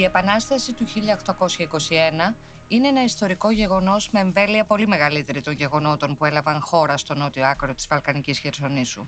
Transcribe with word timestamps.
Η 0.00 0.04
Επανάσταση 0.04 0.74
του 0.74 0.86
1821 0.86 2.34
είναι 2.70 2.88
ένα 2.88 3.04
ιστορικό 3.04 3.50
γεγονός 3.50 4.10
με 4.10 4.20
εμβέλεια 4.20 4.64
πολύ 4.64 4.86
μεγαλύτερη 4.86 5.40
των 5.40 5.52
γεγονότων 5.52 6.14
που 6.14 6.24
έλαβαν 6.24 6.60
χώρα 6.60 6.96
στο 6.96 7.14
νότιο 7.14 7.46
άκρο 7.46 7.74
της 7.74 7.86
Βαλκανικής 7.86 8.38
Χερσονήσου. 8.38 9.06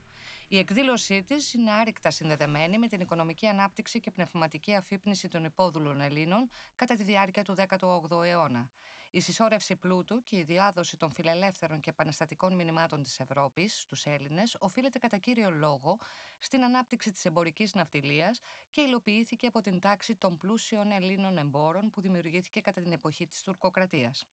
Η 0.49 0.59
εκδήλωσή 0.59 1.23
της 1.23 1.55
είναι 1.55 1.73
άρρηκτα 1.73 2.11
συνδεδεμένη 2.11 2.79
με 2.79 2.89
την 2.89 3.00
οικονομική 3.00 3.46
ανάπτυξη 3.46 4.00
και 4.00 4.11
πνευματική 4.11 4.75
αφύπνιση 4.75 5.29
των 5.29 5.45
υπόδουλων 5.45 6.00
Ελλήνων 6.00 6.49
κατά 6.75 6.95
τη 6.95 7.03
διάρκεια 7.03 7.45
του 7.45 7.55
18ου 7.69 8.25
αιώνα. 8.25 8.71
Η 9.11 9.21
συσσόρευση 9.21 9.77
πλούτου 9.77 10.22
και 10.22 10.36
η 10.36 10.43
διάδοση 10.43 10.97
των 10.97 11.13
φιλελεύθερων 11.13 11.81
και 11.81 11.91
επαναστατικών 11.91 12.55
μηνυμάτων 12.55 13.03
της 13.03 13.21
Ευρώπης 13.21 13.81
στους 13.81 14.05
Έλληνες 14.07 14.57
οφείλεται 14.58 14.99
κατά 14.99 15.19
κύριο 15.19 15.50
λόγο 15.50 15.99
στην 16.39 16.64
ανάπτυξη 16.64 17.13
της 17.13 17.25
εμπορικής 17.25 17.75
ναυτιλίας 17.75 18.39
και 18.71 18.81
υλοποιήθηκε 18.81 19.47
από 19.47 19.61
την 19.61 19.81
τάξη 19.81 20.17
των 20.17 20.39
πλούσιων 20.39 20.91
Ελλήνων 20.91 21.39
εμπόρων 21.39 21.91
που 21.91 22.00
δημιουργήθηκε 22.00 22.61
κατά 22.61 22.81
την 22.81 22.93
εποχή 22.93 23.27
της 23.27 23.43
τουρκοκρατίας. 23.53 24.25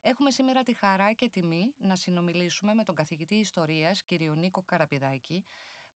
Έχουμε 0.00 0.30
σήμερα 0.30 0.62
τη 0.62 0.74
χαρά 0.74 1.12
και 1.12 1.28
τιμή 1.28 1.74
να 1.78 1.96
συνομιλήσουμε 1.96 2.74
με 2.74 2.84
τον 2.84 2.94
καθηγητή 2.94 3.34
ιστορίας 3.34 4.04
κ. 4.04 4.12
Νίκο 4.12 4.62
Καραπηδάκη, 4.62 5.44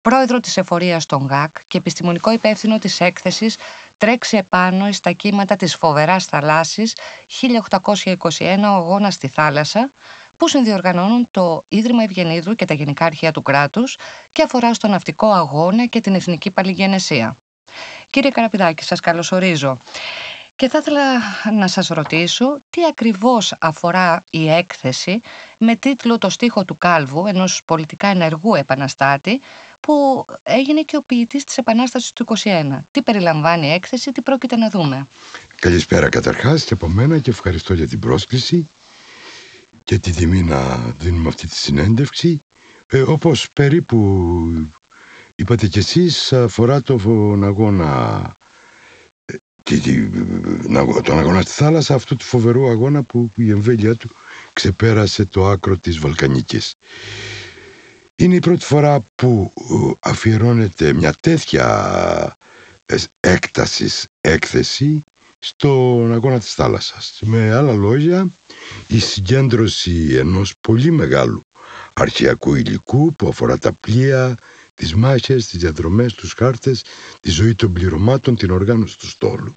πρόεδρο 0.00 0.40
της 0.40 0.56
εφορίας 0.56 1.06
των 1.06 1.26
ΓΑΚ 1.26 1.56
και 1.68 1.78
επιστημονικό 1.78 2.32
υπεύθυνο 2.32 2.78
της 2.78 3.00
έκθεσης 3.00 3.56
«Τρέξει 3.96 4.36
επάνω 4.36 4.92
στα 4.92 5.12
κύματα 5.12 5.56
της 5.56 5.76
φοβεράς 5.76 6.24
θαλάσσης 6.24 6.96
1821 7.26 8.58
αγώνα 8.62 9.10
στη 9.10 9.28
θάλασσα» 9.28 9.90
που 10.36 10.48
συνδιοργανώνουν 10.48 11.26
το 11.30 11.62
Ίδρυμα 11.68 12.02
Ευγενίδρου 12.02 12.54
και 12.54 12.64
τα 12.64 12.74
Γενικά 12.74 13.04
Αρχεία 13.04 13.32
του 13.32 13.42
κράτους 13.42 13.96
και 14.32 14.42
αφορά 14.42 14.74
στο 14.74 14.88
ναυτικό 14.88 15.30
αγώνα 15.30 15.86
και 15.86 16.00
την 16.00 16.14
εθνική 16.14 16.50
παλιγενεσία. 16.50 17.36
Κύριε 18.10 18.30
Καραπηδάκη, 18.30 18.84
σας 18.84 19.00
καλωσορίζω. 19.00 19.78
Και 20.62 20.68
θα 20.68 20.78
ήθελα 20.78 21.02
να 21.52 21.68
σας 21.68 21.88
ρωτήσω 21.88 22.58
τι 22.70 22.84
ακριβώς 22.84 23.54
αφορά 23.60 24.22
η 24.30 24.48
έκθεση 24.48 25.20
με 25.58 25.76
τίτλο 25.76 26.18
«Το 26.18 26.30
στίχο 26.30 26.64
του 26.64 26.78
Κάλβου» 26.78 27.26
ενός 27.26 27.62
πολιτικά 27.64 28.06
ενεργού 28.06 28.54
επαναστάτη 28.54 29.40
που 29.80 30.24
έγινε 30.42 30.80
και 30.82 30.96
ο 30.96 31.00
ποιητής 31.06 31.44
της 31.44 31.56
Επανάστασης 31.56 32.12
του 32.12 32.26
21. 32.44 32.78
Τι 32.90 33.02
περιλαμβάνει 33.02 33.66
η 33.66 33.70
έκθεση, 33.70 34.12
τι 34.12 34.20
πρόκειται 34.20 34.56
να 34.56 34.70
δούμε; 34.70 35.06
Καλησπέρα 35.56 36.08
καταρχάς 36.08 36.64
και 36.64 36.74
από 36.74 36.88
μένα 36.88 37.18
και 37.18 37.30
ευχαριστώ 37.30 37.74
για 37.74 37.88
την 37.88 37.98
πρόσκληση 38.00 38.68
και 39.84 39.98
τη 39.98 40.10
τιμή 40.10 40.42
να 40.42 40.76
δίνουμε 40.98 41.28
αυτή 41.28 41.48
τη 41.48 41.56
συνέντευξη. 41.56 42.38
Ε, 42.86 43.00
όπως 43.00 43.48
περίπου 43.52 43.98
είπατε 45.34 45.66
κι 45.66 45.78
εσείς 45.78 46.32
αφορά 46.32 46.82
τον 46.82 47.44
αγώνα 47.44 48.22
τον 51.02 51.18
αγώνα 51.18 51.40
στη 51.40 51.52
θάλασσα 51.52 51.94
αυτού 51.94 52.16
του 52.16 52.24
φοβερού 52.24 52.68
αγώνα 52.68 53.02
που 53.02 53.30
η 53.36 53.50
εμβέλειά 53.50 53.94
του 53.94 54.10
ξεπέρασε 54.52 55.24
το 55.24 55.46
άκρο 55.46 55.76
της 55.76 55.98
Βαλκανικής. 55.98 56.74
Είναι 58.14 58.34
η 58.34 58.38
πρώτη 58.38 58.64
φορά 58.64 59.04
που 59.14 59.52
ε, 59.56 59.92
αφιερώνεται 60.00 60.92
μια 60.92 61.14
τέτοια 61.20 62.36
ε, 62.86 62.96
έκτασης 63.20 64.06
έκθεση 64.20 65.02
στον 65.38 66.12
αγώνα 66.12 66.38
της 66.38 66.54
θάλασσας. 66.54 67.18
Με 67.24 67.52
άλλα 67.54 67.72
λόγια, 67.72 68.26
η 68.86 68.98
συγκέντρωση 68.98 70.14
ενός 70.14 70.54
πολύ 70.60 70.90
μεγάλου 70.90 71.40
αρχαιακού 71.92 72.54
υλικού 72.54 73.12
που 73.12 73.28
αφορά 73.28 73.58
τα 73.58 73.72
πλοία, 73.72 74.36
τις 74.74 74.94
μάχες, 74.94 75.46
τις 75.46 75.60
διαδρομές, 75.60 76.14
τους 76.14 76.32
χάρτες, 76.32 76.84
τη 77.20 77.30
ζωή 77.30 77.54
των 77.54 77.72
πληρωμάτων, 77.72 78.36
την 78.36 78.50
οργάνωση 78.50 78.98
του 78.98 79.08
στόλου. 79.08 79.54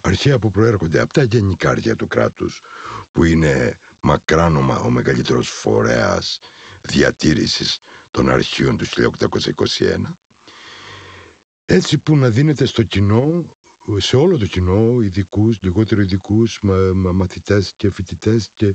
Αρχαία 0.00 0.38
που 0.38 0.50
προέρχονται 0.50 1.00
από 1.00 1.12
τα 1.12 1.22
γενικάρια 1.22 1.96
του 1.96 2.06
κράτους, 2.08 2.62
που 3.10 3.24
είναι 3.24 3.78
μακράνομα 4.02 4.78
ο 4.78 4.90
μεγαλύτερος 4.90 5.48
φορέας 5.48 6.38
διατήρησης 6.82 7.78
των 8.10 8.30
αρχείων 8.30 8.76
του 8.76 8.84
1821, 8.84 10.18
έτσι 11.64 11.98
που 11.98 12.16
να 12.16 12.28
δίνεται 12.28 12.66
στο 12.66 12.82
κοινό, 12.82 13.50
σε 13.96 14.16
όλο 14.16 14.38
το 14.38 14.46
κοινό, 14.46 15.00
ειδικούς, 15.00 15.58
λιγότερο 15.60 16.00
ειδικούς, 16.00 16.58
μα, 16.62 16.74
μαθητές 17.12 17.72
και 17.76 17.90
φοιτητές 17.90 18.50
και 18.54 18.74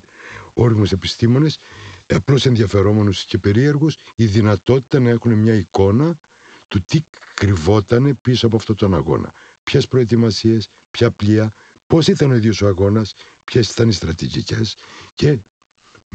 όριμους 0.53 0.91
επιστήμονες, 0.91 1.59
απλώς 2.07 2.45
ενδιαφερόμενους 2.45 3.23
και 3.23 3.37
περίεργους, 3.37 3.95
η 4.15 4.25
δυνατότητα 4.25 4.99
να 4.99 5.09
έχουν 5.09 5.33
μια 5.33 5.53
εικόνα 5.53 6.17
του 6.71 6.81
τι 6.81 7.01
κρυβόταν 7.35 8.17
πίσω 8.21 8.47
από 8.47 8.55
αυτόν 8.55 8.75
τον 8.75 8.95
αγώνα. 8.95 9.33
Ποιες 9.63 9.87
προετοιμασίες, 9.87 10.67
ποια 10.91 11.11
πλοία, 11.11 11.51
πώς 11.85 12.07
ήταν 12.07 12.31
ο 12.31 12.35
ίδιος 12.35 12.61
ο 12.61 12.67
αγώνας, 12.67 13.13
ποιες 13.43 13.69
ήταν 13.69 13.89
οι 13.89 13.93
στρατηγικές 13.93 14.75
και 15.13 15.39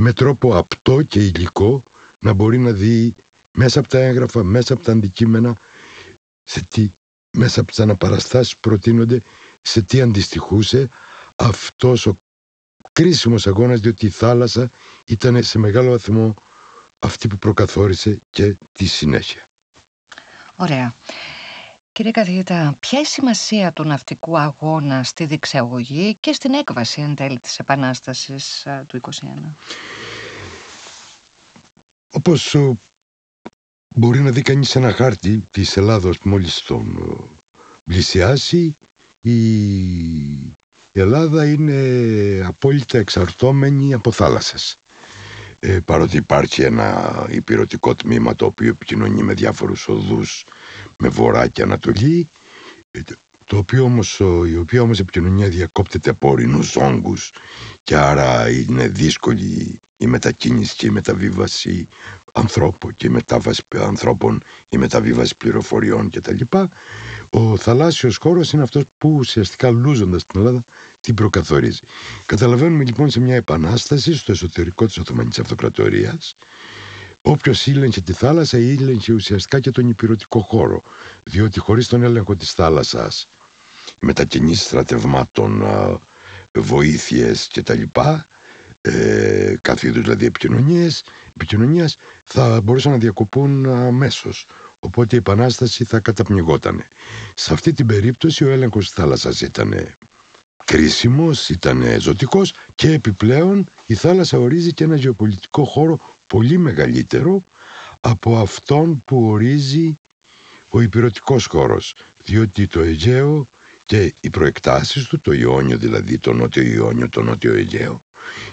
με 0.01 0.13
τρόπο 0.13 0.57
απτό 0.57 1.03
και 1.03 1.25
υλικό 1.25 1.83
να 2.25 2.33
μπορεί 2.33 2.59
να 2.59 2.73
δει 2.73 3.15
μέσα 3.59 3.79
από 3.81 3.89
τα 3.89 3.99
έγγραφα, 3.99 4.43
μέσα 4.43 4.75
από 4.75 4.83
τα 4.83 4.93
αντικείμενα, 4.93 5.57
σε 6.43 6.65
τι, 6.69 6.91
μέσα 7.37 7.61
από 7.61 7.69
τις 7.69 7.81
αναπαραστάσεις 7.81 8.55
που 8.55 8.61
προτείνονται, 8.61 9.23
σε 9.61 9.83
τι 9.83 10.01
αντιστοιχούσε 10.01 10.89
αυτός 11.37 12.07
ο 12.07 12.17
κρίσιμος 12.93 13.47
αγώνας 13.47 13.81
διότι 13.81 14.07
η 14.07 14.11
θάλασσα 14.11 14.71
ήταν 15.07 15.43
σε 15.43 15.59
μεγάλο 15.59 15.91
βαθμό 15.91 16.35
αυτή 16.99 17.29
που 17.29 17.37
προκαθόρισε 17.39 18.19
και 18.31 18.55
τη 18.73 18.87
συνέχεια. 18.87 19.45
Ωραία. 20.57 20.95
Κύριε 21.93 22.11
καθηγητά, 22.11 22.77
ποια 22.81 22.99
είναι 22.99 23.09
η 23.09 23.11
σημασία 23.11 23.73
του 23.73 23.85
ναυτικού 23.85 24.39
αγώνα 24.39 25.03
στη 25.03 25.25
διεξαγωγή 25.25 26.15
και 26.21 26.33
στην 26.33 26.55
έκβαση 26.55 27.01
εν 27.01 27.15
τέλει 27.15 27.39
της 27.41 27.59
Επανάστασης 27.59 28.67
του 28.87 28.97
21. 28.97 29.11
Όπως 32.13 32.57
μπορεί 33.95 34.21
να 34.21 34.31
δει 34.31 34.43
κανείς 34.43 34.77
ένα 34.77 34.93
χάρτη 34.93 35.45
της 35.51 35.77
Ελλάδος 35.77 36.19
που 36.19 36.29
μόλις 36.29 36.63
τον 36.63 36.99
πλησιάσει 37.85 38.77
η 39.23 40.57
η 40.97 41.01
Ελλάδα 41.01 41.47
είναι 41.47 42.43
απόλυτα 42.47 42.99
εξαρτώμενη 42.99 43.95
από 43.95 44.13
θάλασσες. 44.13 44.77
Ε, 45.59 45.79
παρότι 45.85 46.17
υπάρχει 46.17 46.63
ένα 46.63 47.27
υπηρετικό 47.31 47.95
τμήμα 47.95 48.35
το 48.35 48.47
οποίο 48.47 48.69
επικοινωνεί 48.69 49.23
με 49.23 49.35
διάφορους 49.35 49.89
οδούς 49.89 50.47
με 50.99 51.09
βορρά 51.09 51.47
και 51.49 51.63
ανατολή 51.63 52.29
ε, 52.91 53.01
το 53.47 53.57
οποίο 53.57 53.85
όμως, 53.85 54.19
η 54.49 54.57
οποία 54.57 54.83
όμως 54.83 54.99
επικοινωνία 54.99 55.49
διακόπτεται 55.49 56.11
από 56.11 56.31
ορεινούς 56.31 56.77
όγκους 56.77 57.33
και 57.83 57.97
άρα 57.97 58.51
είναι 58.51 58.89
δύσκολη 58.89 59.79
η 59.97 60.07
μετακίνηση 60.07 60.77
και 60.77 60.87
η 60.87 60.91
μεταβίβαση 60.91 61.89
ανθρώπων 62.33 62.95
και 62.95 63.07
η 63.07 63.11
μετάβαση 63.11 63.63
ανθρώπων, 63.77 64.43
η 64.71 64.77
μεταβίβαση 64.77 65.37
πληροφοριών 65.37 66.11
κτλ. 66.11 66.41
Ο 67.31 67.57
θαλάσσιος 67.57 68.17
χώρος 68.17 68.53
είναι 68.53 68.63
αυτός 68.63 68.85
που 68.99 69.15
ουσιαστικά 69.15 69.71
λούζοντας 69.71 70.25
την 70.25 70.41
Ελλάδα 70.41 70.63
την 71.01 71.15
προκαθορίζει. 71.15 71.81
Καταλαβαίνουμε 72.27 72.85
λοιπόν 72.85 73.11
σε 73.11 73.21
μια 73.21 73.35
επανάσταση 73.35 74.17
στο 74.17 74.33
εσωτερικό 74.33 74.87
της 74.87 74.99
Οθωμανικής 74.99 75.39
Αυτοκρατορίας 75.39 76.35
Όποιος 77.29 77.67
ήλεγχε 77.67 78.01
τη 78.01 78.13
θάλασσα 78.13 78.59
ήλεγχε 78.59 79.13
ουσιαστικά 79.13 79.61
και 79.61 79.71
τον 79.71 79.89
υπηρετικό 79.89 80.41
χώρο. 80.41 80.81
Διότι 81.23 81.61
χωρίς 81.61 81.89
τον 81.89 82.03
έλεγχο 82.03 82.35
της 82.35 82.53
θάλασσας, 82.53 83.29
μετακινήσεις 84.03 84.67
στρατευμάτων, 84.67 85.65
βοήθειες 86.59 87.49
κτλ., 87.53 87.83
ε, 88.81 89.57
κάθε 89.61 89.87
είδους 89.89 90.03
δηλαδή 90.03 90.27
επικοινωνίας, 91.35 91.97
θα 92.25 92.61
μπορούσαν 92.61 92.93
να 92.93 92.99
διακοπούν 92.99 93.67
αμέσως. 93.67 94.47
Οπότε 94.81 95.15
η 95.15 95.19
επανάσταση 95.19 95.85
θα 95.85 95.99
καταπνιγόταν. 96.01 96.85
Σε 97.35 97.53
αυτή 97.53 97.73
την 97.73 97.87
περίπτωση 97.87 98.45
ο 98.45 98.51
έλεγχος 98.51 98.85
της 98.85 98.95
θάλασσας 98.95 99.41
ήταν 99.41 99.95
κρίσιμος, 100.65 101.49
ήταν 101.49 102.01
ζωτικός 102.01 102.53
και 102.75 102.93
επιπλέον 102.93 103.67
η 103.87 103.95
θάλασσα 103.95 104.39
ορίζει 104.39 104.73
και 104.73 104.85
ένα 104.85 104.97
γεωπολιτικό 104.97 105.65
χώρο 105.65 106.01
πολύ 106.27 106.59
μεγαλύτερο 106.59 107.43
από 108.01 108.37
αυτόν 108.39 109.03
που 109.07 109.29
ορίζει 109.31 109.95
ο 110.71 110.81
υπηρετικός 110.81 111.47
χώρος 111.47 111.95
διότι 112.25 112.67
το 112.67 112.81
Αιγαίο 112.81 113.47
και 113.87 114.15
οι 114.21 114.31
προεκτάσεις 114.31 115.05
του, 115.07 115.21
το 115.21 115.33
Ιόνιο 115.33 115.79
δηλαδή, 115.79 116.19
το 116.19 116.33
Νότιο 116.33 116.63
Ιόνιο, 116.63 117.09
το 117.09 117.23
Νότιο 117.23 117.55
Αιγαίο 117.55 117.99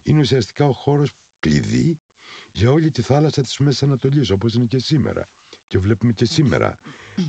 είναι 0.04 0.20
ουσιαστικά 0.20 0.66
ο 0.66 0.72
χώρος 0.72 1.12
κλειδί 1.40 1.98
για 2.52 2.72
όλη 2.72 2.92
τη 2.92 3.02
θάλασσα 3.02 3.42
της 3.42 3.58
Μέσης 3.58 3.84
Ανατολής 3.84 4.30
όπως 4.30 4.54
είναι 4.54 4.66
και 4.66 4.80
σήμερα 4.80 5.28
και 5.66 5.78
βλέπουμε 5.78 6.12
και 6.12 6.26
σήμερα 6.26 6.78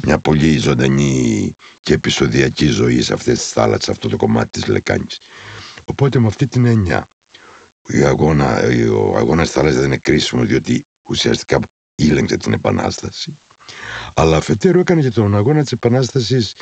μια 0.03 0.19
πολύ 0.19 0.59
ζωντανή 0.59 1.53
και 1.81 1.93
επεισοδιακή 1.93 2.67
ζωή 2.67 3.03
σε 3.03 3.13
αυτές 3.13 3.39
τις 3.39 3.53
θάλασσες, 3.53 3.85
σε 3.85 3.91
αυτό 3.91 4.09
το 4.09 4.17
κομμάτι 4.17 4.49
της 4.49 4.67
Λεκάνης. 4.67 5.17
Οπότε 5.85 6.19
με 6.19 6.27
αυτή 6.27 6.47
την 6.47 6.65
έννοια 6.67 7.07
η 7.89 8.03
αγώνα, 8.03 8.61
ο 8.93 9.17
αγώνας 9.17 9.47
της 9.47 9.55
θάλασσας 9.55 9.81
δεν 9.81 9.87
είναι 9.87 9.97
κρίσιμος 9.97 10.47
διότι 10.47 10.83
ουσιαστικά 11.09 11.59
ήλεγξε 11.95 12.37
την 12.37 12.53
Επανάσταση 12.53 13.37
αλλά 14.15 14.37
αφετέρου 14.37 14.79
έκανε 14.79 15.01
και 15.01 15.11
τον 15.11 15.37
αγώνα 15.37 15.63
της 15.63 15.73
Επανάστασης 15.73 16.53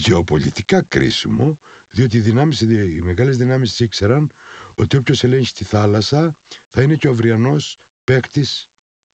γεωπολιτικά 0.00 0.82
κρίσιμο, 0.82 1.56
διότι 1.90 2.16
οι, 2.16 2.20
δυνάμεις, 2.20 2.60
οι 2.60 3.00
μεγάλες 3.02 3.36
δυνάμεις 3.36 3.80
ήξεραν 3.80 4.30
ότι 4.74 4.96
όποιος 4.96 5.24
ελέγχει 5.24 5.54
τη 5.54 5.64
θάλασσα 5.64 6.34
θα 6.68 6.82
είναι 6.82 6.94
και 6.94 7.08
ο 7.08 7.10
αυριανός 7.10 7.76
παίκτης 8.04 8.70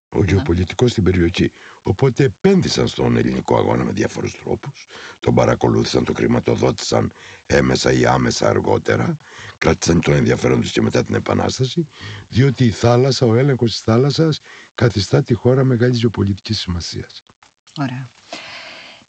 ο 0.09 0.19
ναι. 0.19 0.31
γεωπολιτικός 0.31 0.91
στην 0.91 1.03
περιοχή. 1.03 1.53
Οπότε 1.83 2.25
επένδυσαν 2.25 2.89
στον 2.89 3.17
ελληνικό 3.17 3.57
αγώνα 3.57 3.85
με 3.85 3.93
διάφορους 3.93 4.37
τρόπους. 4.37 4.85
Τον 5.19 5.35
παρακολούθησαν, 5.35 6.05
τον 6.05 6.15
κρηματοδότησαν 6.15 7.13
έμεσα 7.47 7.93
ή 7.93 8.07
άμεσα 8.07 8.49
αργότερα. 8.49 9.17
Κράτησαν 9.59 10.01
τον 10.01 10.15
ενδιαφέρον 10.15 10.61
τους 10.61 10.71
και 10.71 10.83
μετά 10.83 11.03
την 11.05 11.15
Επανάσταση. 11.15 11.89
Διότι 12.29 12.65
η 12.65 12.71
θάλασσα, 12.71 13.27
ο 13.27 13.35
έλεγχος 13.35 13.71
της 13.71 13.81
θάλασσας 13.81 14.39
καθιστά 14.75 15.23
τη 15.23 15.35
χώρα 15.35 15.65
μεγάλης 15.65 15.99
γεωπολιτικής 15.99 16.59
σημασίας. 16.59 17.23
Ωραία. 17.77 18.09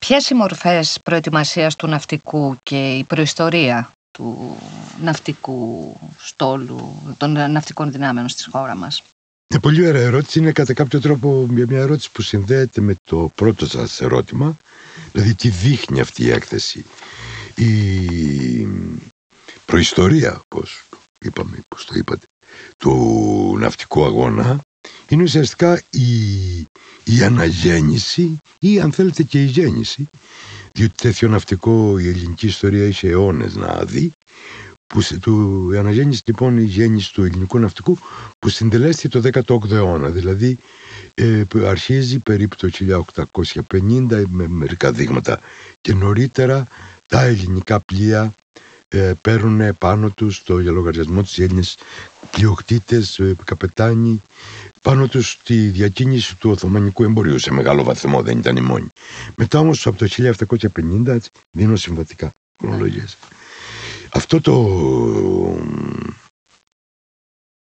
Ποιες 0.08 0.30
οι 0.30 0.34
μορφές 0.34 1.00
προετοιμασίας 1.04 1.76
του 1.76 1.88
ναυτικού 1.88 2.58
και 2.64 2.92
η 2.92 3.04
προϊστορία 3.04 3.92
του 4.12 4.58
ναυτικού 5.02 5.96
στόλου, 6.18 7.02
των 7.18 7.52
ναυτικών 7.52 7.92
δυνάμεων 7.92 8.30
στη 8.30 8.50
χώρα 8.50 8.76
μας; 8.76 9.04
Είναι 9.48 9.62
πολύ 9.62 9.88
ωραία 9.88 10.02
ερώτηση. 10.02 10.40
Είναι 10.40 10.52
κατά 10.52 10.74
κάποιο 10.74 11.00
τρόπο 11.02 11.46
μια, 11.50 11.66
μια 11.70 11.80
ερώτηση 11.80 12.12
που 12.12 12.22
συνδέεται 12.22 12.82
με 12.82 12.96
το 13.04 13.32
πρώτο 13.36 13.68
σας 13.68 14.02
ερώτημα. 14.02 14.58
Δηλαδή 15.12 15.34
τι 15.36 15.50
δείχνει 15.50 16.00
αυτή 16.00 16.24
η 16.24 16.32
έκθεση. 16.32 16.86
Η 17.56 18.68
προϊστορία, 19.66 20.42
πώς 20.48 20.84
είπαμε, 21.20 21.60
πώς 21.68 21.86
το 21.86 21.94
είπατε, 21.96 22.26
του 22.78 23.56
ναυτικού 23.60 24.06
αγώνα 24.06 24.62
είναι 25.10 25.24
ουσιαστικά 25.24 25.82
η, 25.90 26.12
η 27.04 27.24
αναγέννηση 27.24 28.38
ή 28.60 28.80
αν 28.80 28.92
θέλετε 28.92 29.24
και 29.24 29.42
η 29.42 29.46
γέννηση. 29.46 30.08
Διότι 30.74 30.94
τέτοιο 30.96 31.28
ναυτικό 31.28 32.00
η 32.00 32.08
ελληνική 32.08 32.46
ιστορία 32.46 32.86
είχε 32.88 33.10
αιώνες 33.10 33.56
να 33.56 33.84
δει 33.86 34.12
που, 34.88 35.02
του, 35.22 35.70
η 35.74 35.78
αναγέννηση 35.78 36.22
λοιπόν 36.26 36.58
η 36.58 36.64
γέννηση 36.64 37.14
του 37.14 37.24
ελληνικού 37.24 37.60
ναυτικού 37.60 37.98
που 38.40 38.50
συντελέστηκε 38.50 39.20
το 39.20 39.44
18ο 39.48 39.72
αιώνα. 39.72 40.10
Δηλαδή 40.10 40.58
ε, 41.14 41.44
αρχίζει 41.66 42.20
περίπου 42.20 42.56
το 42.56 42.70
1850 43.72 44.24
με 44.28 44.48
μερικά 44.48 44.92
δείγματα 44.92 45.40
και 45.82 45.94
νωρίτερα 45.94 46.68
τα 47.08 47.22
ελληνικά 47.24 47.80
πλοία 47.80 48.34
ε, 48.88 49.14
παίρνουν 49.22 49.78
πάνω 49.78 50.10
τους 50.10 50.44
το 50.44 50.60
για 50.60 50.72
λογαριασμό 50.72 51.22
της 51.22 51.40
Έλληνες 51.40 51.78
πλειοκτήτες, 52.32 53.20
ε, 53.20 53.36
καπετάνοι 53.46 54.22
πάνω 54.82 55.08
τους 55.08 55.40
τη 55.44 55.56
διακίνηση 55.56 56.38
του 56.38 56.50
Οθωμανικού 56.50 57.04
εμπορίου 57.04 57.40
σε 57.40 57.52
μεγάλο 57.52 57.84
βαθμό 57.84 58.22
δεν 58.22 58.38
ήταν 58.38 58.56
η 58.56 58.62
μόνη. 58.62 58.88
Μετά 59.36 59.60
όμως 59.60 59.88
από 59.88 59.98
το 59.98 60.08
1750 60.08 61.08
έτσι, 61.08 61.30
δίνω 61.58 61.76
συμβατικά 61.76 62.32
χρονολογίες. 62.60 63.18
Αυτό 64.10 64.42
το 64.42 64.54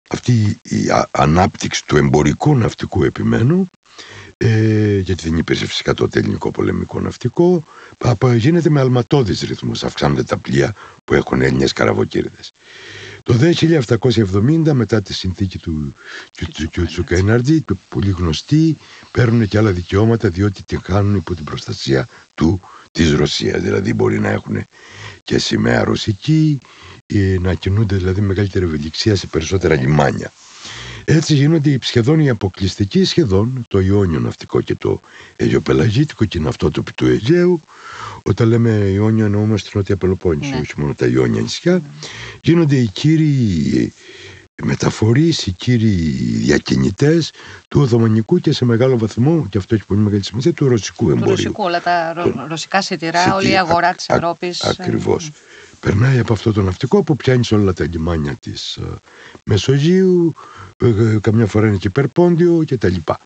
αυτή 0.08 0.58
η 0.62 0.86
ανάπτυξη 1.10 1.86
του 1.86 1.96
εμπορικού 1.96 2.56
ναυτικού 2.56 3.04
επιμένου 3.04 3.66
ε, 4.38 4.98
γιατί 4.98 5.28
δεν 5.28 5.38
υπήρχε 5.38 5.66
φυσικά 5.66 5.94
τότε 5.94 6.18
ελληνικό 6.18 6.50
πολεμικό 6.50 7.00
ναυτικό 7.00 7.64
γίνεται 8.36 8.70
με 8.70 8.80
αλματώδεις 8.80 9.40
ρυθμούς 9.40 9.84
αυξάνονται 9.84 10.22
τα 10.22 10.36
πλοία 10.36 10.74
που 11.04 11.14
έχουν 11.14 11.42
Έλληνες 11.42 11.72
καραβοκύριδες 11.72 12.52
το 13.28 13.34
1770 14.64 14.72
μετά 14.72 15.02
τη 15.02 15.14
συνθήκη 15.14 15.58
του, 15.58 15.94
του, 16.54 16.68
του, 16.70 17.04
του 17.64 17.78
πολύ 17.88 18.10
γνωστή, 18.10 18.76
παίρνουν 19.10 19.48
και 19.48 19.58
άλλα 19.58 19.72
δικαιώματα 19.72 20.28
διότι 20.28 20.62
την 20.62 20.80
χάνουν 20.82 21.14
υπό 21.16 21.34
την 21.34 21.44
προστασία 21.44 22.06
του 22.34 22.60
της 22.92 23.12
Ρωσίας. 23.12 23.62
Δηλαδή 23.62 23.94
μπορεί 23.94 24.18
να 24.18 24.28
έχουν 24.28 24.64
και 25.22 25.38
σημαία 25.38 25.84
ρωσική, 25.84 26.58
ε, 27.06 27.36
να 27.40 27.54
κινούνται 27.54 27.96
δηλαδή 27.96 28.20
μεγαλύτερη 28.20 28.64
ευελιξία 28.64 29.16
σε 29.16 29.26
περισσότερα 29.26 29.74
λιμάνια. 29.74 30.32
Έτσι 31.10 31.34
γίνονται 31.34 31.78
σχεδόν 31.82 32.20
οι 32.20 32.28
αποκλειστικοί 32.28 33.04
σχεδόν 33.04 33.64
το 33.68 33.80
Ιόνιο 33.80 34.20
ναυτικό 34.20 34.60
και 34.60 34.74
το 34.74 35.00
Αιγιοπελαγίτικο 35.36 36.24
και 36.24 36.38
είναι 36.38 36.48
αυτό 36.48 36.70
το 36.70 36.82
του 36.94 37.06
Αιγαίου. 37.06 37.60
Όταν 38.22 38.48
λέμε 38.48 38.70
Ιόνιο 38.70 39.24
εννοούμε 39.24 39.58
στην 39.58 39.70
Νότια 39.74 39.96
Πελοπόννησο, 39.96 40.50
ναι. 40.50 40.60
όχι 40.60 40.72
μόνο 40.76 40.94
τα 40.94 41.06
Ιόνια 41.06 41.40
νησιά. 41.40 41.82
Γίνονται 42.42 42.76
οι 42.76 42.86
κύριοι 42.86 43.92
μεταφορείς, 44.62 45.46
οι 45.46 45.50
κύριοι 45.50 45.94
διακινητές 46.42 47.32
του 47.68 47.80
Οθωμανικού 47.80 48.38
και 48.38 48.52
σε 48.52 48.64
μεγάλο 48.64 48.98
βαθμό, 48.98 49.46
και 49.50 49.58
αυτό 49.58 49.74
έχει 49.74 49.84
πολύ 49.84 50.00
μεγάλη 50.00 50.24
σημασία, 50.24 50.52
του 50.52 50.68
ρωσικού 50.68 51.04
εμπορίου. 51.10 51.24
Του 51.24 51.30
ρωσικού, 51.30 51.62
όλα 51.62 51.80
τα 51.80 52.14
ρωσικά 52.48 52.82
σιτηρά, 52.82 53.34
όλη 53.34 53.50
η 53.50 53.56
αγορά 53.56 53.94
της 53.94 54.08
Ευρώπης. 54.08 54.64
Ακριβώς. 54.64 55.26
Ε, 55.26 55.32
Περνάει 55.80 56.18
από 56.18 56.32
αυτό 56.32 56.52
το 56.52 56.62
ναυτικό 56.62 57.02
που 57.02 57.16
πιάνεις 57.16 57.46
σε 57.46 57.54
όλα 57.54 57.72
τα 57.72 57.86
λιμάνια 57.90 58.34
της 58.34 58.76
ε, 58.76 58.82
Μεσογείου, 59.44 60.34
ε, 60.36 60.67
καμιά 61.20 61.46
φορά 61.46 61.66
είναι 61.66 61.76
και 61.76 61.88
υπερπόντιο 61.88 62.64
και 62.64 62.76
τα 62.76 62.88
λοιπά. 62.88 63.18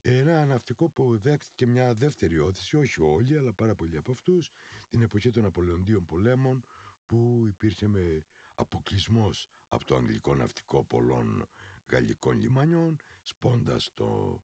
Ένα 0.00 0.46
ναυτικό 0.46 0.88
που 0.88 1.18
δέχτηκε 1.18 1.66
μια 1.66 1.94
δεύτερη 1.94 2.38
όθηση, 2.38 2.76
όχι 2.76 3.02
όλοι, 3.02 3.38
αλλά 3.38 3.52
πάρα 3.52 3.74
πολλοί 3.74 3.96
από 3.96 4.10
αυτούς, 4.10 4.50
την 4.88 5.02
εποχή 5.02 5.30
των 5.30 5.44
Απολεοντίων 5.44 6.04
πολέμων, 6.04 6.64
που 7.04 7.44
υπήρχε 7.46 7.86
με 7.86 8.22
αποκλεισμός 8.54 9.46
από 9.68 9.84
το 9.84 9.96
αγγλικό 9.96 10.34
ναυτικό 10.34 10.84
πολλών 10.84 11.46
γαλλικών 11.90 12.38
λιμάνιων, 12.38 12.96
σπώντας 13.22 13.90
το 13.92 14.40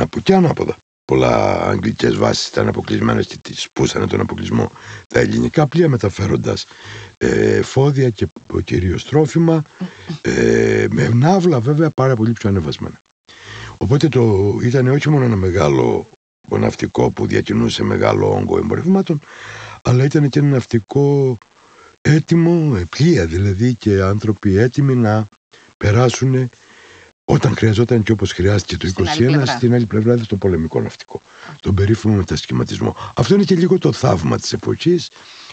Ναπουκιά 0.00 0.36
ανάποδα. 0.36 0.76
Πολλά 1.12 1.62
αγγλικές 1.66 2.16
βάσεις 2.16 2.46
ήταν 2.46 2.68
αποκλεισμένες 2.68 3.26
και 3.26 3.36
τις 3.42 3.68
πούσανε 3.72 4.06
τον 4.06 4.20
αποκλεισμό 4.20 4.72
τα 5.08 5.20
ελληνικά 5.20 5.66
πλοία 5.66 5.88
μεταφέροντας 5.88 6.66
ε, 7.18 7.62
φόδια 7.62 8.10
και 8.10 8.26
κυρίως 8.64 9.04
τρόφιμα 9.04 9.62
ε, 10.20 10.86
με 10.90 11.08
ναύλα 11.08 11.60
βέβαια 11.60 11.90
πάρα 11.90 12.16
πολύ 12.16 12.32
πιο 12.32 12.48
ανεβασμένα. 12.48 13.00
Οπότε 13.78 14.08
το 14.08 14.54
ήταν 14.62 14.86
όχι 14.86 15.10
μόνο 15.10 15.24
ένα 15.24 15.36
μεγάλο 15.36 16.06
ναυτικό 16.48 17.10
που 17.10 17.26
διακινούσε 17.26 17.82
μεγάλο 17.82 18.34
όγκο 18.34 18.58
εμπορευμάτων 18.58 19.20
αλλά 19.82 20.04
ήταν 20.04 20.28
και 20.28 20.38
ένα 20.38 20.48
ναυτικό 20.48 21.38
έτοιμο, 22.00 22.80
πλοία 22.90 23.26
δηλαδή 23.26 23.74
και 23.74 24.02
άνθρωποι 24.02 24.56
έτοιμοι 24.56 24.94
να 24.94 25.26
περάσουν 25.76 26.50
όταν 27.28 27.56
χρειαζόταν 27.56 28.02
και 28.02 28.12
όπως 28.12 28.32
χρειάστηκε 28.32 28.92
το 28.92 29.04
2021 29.18 29.42
στην 29.46 29.74
άλλη 29.74 29.84
πλευρά 29.84 30.00
δηλαδή 30.10 30.24
στο 30.24 30.36
πολεμικό 30.36 30.80
ναυτικό. 30.80 31.20
Τον 31.60 31.74
περίφημο 31.74 32.14
μετασχηματισμό. 32.14 32.96
Αυτό 33.14 33.34
είναι 33.34 33.44
και 33.44 33.54
λίγο 33.54 33.78
το 33.78 33.92
θαύμα 33.92 34.38
της 34.38 34.52
εποχής. 34.52 35.08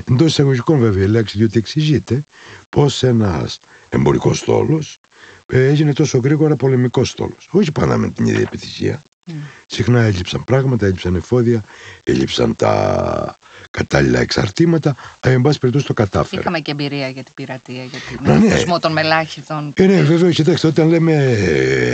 Εντός 0.09 0.27
εισαγωγικών 0.31 0.79
βέβαια 0.79 1.03
η 1.03 1.07
λέξη 1.07 1.37
διότι 1.37 1.57
εξηγείται 1.57 2.23
πως 2.69 3.03
ένας 3.03 3.57
εμπορικός 3.89 4.37
στόλος 4.37 4.91
ε, 4.93 5.12
έγινε 5.45 5.93
τόσο 5.93 6.17
γρήγορα 6.17 6.55
πολεμικός 6.55 7.09
στόλος. 7.09 7.47
Όχι 7.51 7.71
πάντα 7.71 7.97
με 7.97 8.09
την 8.09 8.25
ίδια 8.25 8.41
επιτυχία. 8.41 9.01
Mm. 9.27 9.31
Συχνά 9.67 10.01
έλειψαν 10.01 10.43
πράγματα, 10.43 10.85
έλειψαν 10.85 11.15
εφόδια, 11.15 11.63
έλειψαν 12.03 12.55
τα 12.55 13.35
κατάλληλα 13.71 14.19
εξαρτήματα, 14.19 14.95
αλλά 15.19 15.33
εν 15.33 15.41
πάση 15.41 15.59
περιπτώσει 15.59 15.85
το 15.85 15.93
κατάφερε. 15.93 16.41
Είχαμε 16.41 16.59
και 16.59 16.71
εμπειρία 16.71 17.07
για 17.07 17.23
την 17.23 17.33
πειρατεία, 17.33 17.83
για 17.83 17.99
τον 18.25 18.41
ναι. 18.41 18.79
των 18.79 18.91
μελάχιστων. 18.91 19.73
Ε, 19.75 19.85
ναι, 19.85 20.01
βέβαια, 20.01 20.31
κοιτάξτε, 20.31 20.67
όταν 20.67 20.87
λέμε 20.87 21.13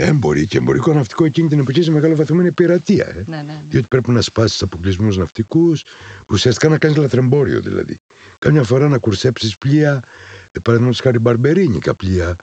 έμποροι 0.00 0.46
και 0.46 0.56
εμπορικό 0.56 0.92
ναυτικό, 0.92 1.24
εκείνη 1.24 1.48
την 1.48 1.58
εποχή 1.58 1.82
σε 1.82 1.90
μεγάλο 1.90 2.14
βαθμό 2.14 2.40
είναι 2.40 2.52
πειρατεία. 2.52 3.06
Ε. 3.06 3.24
Ναι, 3.26 3.36
ναι, 3.36 3.42
ναι. 3.42 3.62
Διότι 3.70 3.86
πρέπει 3.86 4.10
να 4.10 4.20
σπάσεις 4.20 4.62
αποκλεισμούς 4.62 5.16
ναυτικούς, 5.16 5.82
ουσιαστικά 6.28 6.68
να 6.68 6.78
κάνεις 6.78 6.96
λαθρεμπόριο 6.96 7.60
δηλαδή. 7.60 7.96
Κάμια 8.38 8.62
φορά 8.62 8.88
να 8.88 8.98
κουρσέψεις 8.98 9.58
πλοία, 9.58 10.02
ε, 10.52 10.58
παραδείγματος 10.62 11.00
χάρη 11.00 11.18
μπαρμπερίνικα 11.18 11.94
πλοία, 11.94 12.36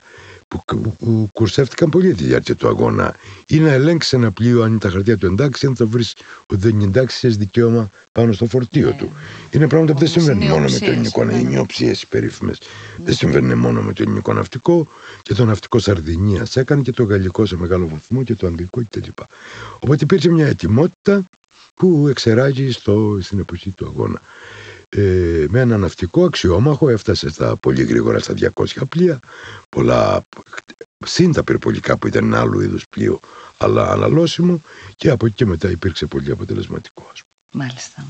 που 0.48 1.28
κουρσεύτηκαν 1.32 1.90
πολύ 1.90 2.14
τη 2.14 2.24
διάρκεια 2.24 2.54
του 2.56 2.68
αγώνα 2.68 3.14
ή 3.48 3.58
να 3.58 3.72
ελέγξεις 3.72 4.12
ένα 4.12 4.30
πλοίο 4.30 4.62
αν 4.62 4.70
είναι 4.70 4.78
τα 4.78 4.90
χαρτιά 4.90 5.16
του 5.16 5.26
εντάξει, 5.26 5.66
αν 5.66 5.76
θα 5.76 5.86
βρεις 5.86 6.14
ότι 6.46 6.60
δεν 6.60 6.70
είναι 6.70 6.84
εντάξει, 6.84 7.26
έχεις 7.26 7.38
δικαίωμα 7.38 7.88
πάνω 8.12 8.32
στο 8.32 8.46
φορτίο 8.46 8.88
ναι. 8.88 8.96
του. 8.96 9.12
Είναι 9.50 9.66
πράγματα 9.66 9.92
που 9.92 9.98
δεν 9.98 10.08
συμβαίνουν 10.08 10.46
μόνο 10.46 10.68
με 10.68 10.78
το 10.78 10.84
ελληνικό. 10.84 11.24
Ναι. 11.24 11.34
Οι 11.34 11.44
νιοψίε 11.44 11.90
οι 11.90 12.06
περίφημες 12.08 12.58
ναι. 12.98 13.04
δεν 13.04 13.14
συμβαίνουν 13.14 13.58
μόνο 13.58 13.82
με 13.82 13.92
το 13.92 14.02
ελληνικό 14.02 14.32
ναυτικό 14.32 14.86
και 15.22 15.34
το 15.34 15.44
ναυτικό 15.44 15.78
Σαρδινία 15.78 16.46
έκανε 16.54 16.82
και 16.82 16.92
το 16.92 17.02
γαλλικό 17.02 17.46
σε 17.46 17.56
μεγάλο 17.56 17.88
βαθμό 17.88 18.22
και 18.22 18.34
το 18.34 18.46
αγγλικό 18.46 18.82
κτλ. 18.90 19.08
Οπότε 19.74 20.04
υπήρξε 20.04 20.28
μια 20.28 20.46
ετοιμότητα 20.46 21.24
που 21.74 22.06
εξεράγει 22.08 22.70
στο, 22.70 23.18
στην 23.20 23.38
εποχή 23.38 23.70
του 23.70 23.86
αγώνα 23.86 24.20
ε, 24.88 25.46
με 25.48 25.60
ένα 25.60 25.78
ναυτικό 25.78 26.24
αξιόμαχο 26.24 26.88
έφτασε 26.88 27.30
στα 27.30 27.56
πολύ 27.56 27.84
γρήγορα 27.84 28.18
στα 28.18 28.34
200 28.54 28.64
πλοία 28.88 29.18
πολλά 29.68 30.22
συν 31.06 31.32
τα 31.32 31.42
περιπολικά 31.44 31.96
που 31.96 32.06
ήταν 32.06 32.24
ένα 32.24 32.40
άλλο 32.40 32.60
είδους 32.60 32.82
πλοίο 32.88 33.18
αλλά 33.58 33.90
αναλώσιμο 33.90 34.62
και 34.96 35.10
από 35.10 35.26
εκεί 35.26 35.34
και 35.34 35.46
μετά 35.46 35.70
υπήρξε 35.70 36.06
πολύ 36.06 36.30
αποτελεσματικό 36.30 37.10
Μάλιστα. 37.52 38.06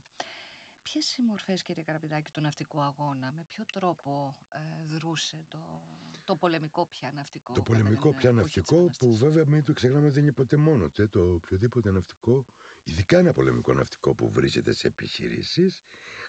Ποιες 0.92 1.16
οι 1.16 1.22
μορφέ, 1.22 1.54
κύριε 1.54 1.82
Καραπηδάκη, 1.82 2.30
του 2.30 2.40
ναυτικού 2.40 2.80
αγώνα, 2.80 3.32
με 3.32 3.44
ποιο 3.48 3.64
τρόπο 3.72 4.38
ε, 4.48 4.84
δρούσε 4.84 5.44
το, 5.48 5.82
το 6.24 6.36
πολεμικό 6.36 6.86
πια 6.86 7.12
ναυτικό. 7.12 7.52
Το 7.52 7.62
πολεμικό 7.62 8.14
πια 8.14 8.32
ναυτικό, 8.32 8.90
που 8.98 9.16
βέβαια 9.16 9.44
μην 9.46 9.64
το 9.64 9.72
ξεχνάμε 9.72 10.10
δεν 10.10 10.22
είναι 10.22 10.32
ποτέ 10.32 10.56
μόνο 10.56 10.90
του. 10.90 11.08
Το 11.08 11.32
οποιοδήποτε 11.32 11.90
ναυτικό, 11.90 12.44
ειδικά 12.82 13.18
ένα 13.18 13.32
πολεμικό 13.32 13.72
ναυτικό 13.72 14.14
που 14.14 14.30
βρίσκεται 14.30 14.72
σε 14.72 14.86
επιχειρήσεις, 14.86 15.80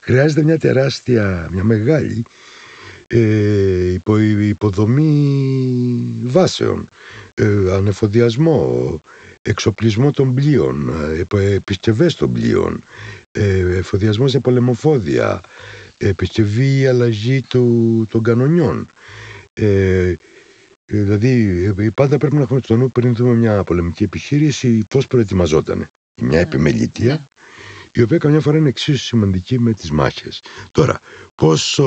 χρειάζεται 0.02 0.44
μια 0.44 0.60
τεράστια, 0.60 1.48
μια 1.52 1.64
μεγάλη 1.64 2.26
ε, 3.12 3.92
υπο, 3.94 4.18
υποδομή 4.18 5.24
βάσεων, 6.24 6.88
ε, 7.34 7.74
ανεφοδιασμό, 7.74 9.00
εξοπλισμό 9.42 10.12
των 10.12 10.34
πλοίων, 10.34 10.94
ε, 11.34 11.56
επισκευές 11.56 12.16
των 12.16 12.34
πλοίων, 12.34 12.84
ε, 13.32 13.78
εφοδιασμός 13.78 14.32
σε 14.32 14.40
πολεμοφόδια, 14.40 15.42
επισκευή 15.98 16.88
αλλαγή 16.88 17.42
του, 17.42 18.06
των 18.10 18.24
κανονιών. 18.24 18.88
Ε, 19.54 20.14
δηλαδή, 20.86 21.64
ε, 21.78 21.90
πάντα 21.94 22.18
πρέπει 22.18 22.36
να 22.36 22.42
έχουμε 22.42 22.60
στο 22.64 22.76
νου 22.76 22.90
πριν 22.90 23.16
δούμε 23.16 23.34
μια 23.34 23.64
πολεμική 23.64 24.04
επιχείρηση 24.04 24.84
πώς 24.90 25.08
προετοιμαζόταν. 25.08 25.88
Μια 26.22 26.38
ναι. 26.38 26.40
επιμελητία 26.40 27.14
ναι 27.14 27.20
η 27.94 28.02
οποία 28.02 28.18
καμιά 28.18 28.40
φορά 28.40 28.58
είναι 28.58 28.70
εξίσου 28.70 29.06
σημαντική 29.06 29.60
με 29.60 29.74
τις 29.74 29.92
μάχες. 29.92 30.40
Τώρα, 30.72 31.00
πώς 31.36 31.80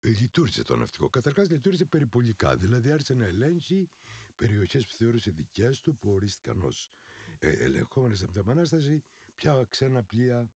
λειτουργήσε 0.00 0.62
το 0.62 0.76
ναυτικό; 0.76 1.10
Καταρχάς 1.10 1.50
λειτουργήσε 1.50 1.84
περιπολικά, 1.84 2.56
δηλαδή 2.56 2.90
άρχισε 2.90 3.14
να 3.14 3.24
ελέγχει 3.24 3.88
περιοχές 4.36 4.86
που 4.86 4.92
θεώρησε 4.92 5.30
δικές 5.30 5.80
του, 5.80 5.96
που 5.96 6.10
ορίστηκαν 6.10 6.62
ως 6.62 6.88
ε, 7.38 7.64
ελεγχόμενες 7.64 8.22
από 8.22 8.32
την 8.32 8.40
Επανάσταση, 8.40 9.02
ποια 9.34 9.64
ξένα 9.68 10.02
πλοία 10.02 10.50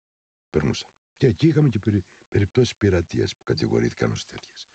περνούσαν. 0.51 0.91
Και 1.13 1.27
εκεί 1.27 1.47
είχαμε 1.47 1.69
και 1.69 1.79
περι, 1.79 2.05
περιπτώσεις 2.29 2.77
πειρατείας 2.77 3.31
που 3.31 3.45
κατηγορήθηκαν 3.45 4.13
ως 4.13 4.27
τέτοιες. 4.27 4.67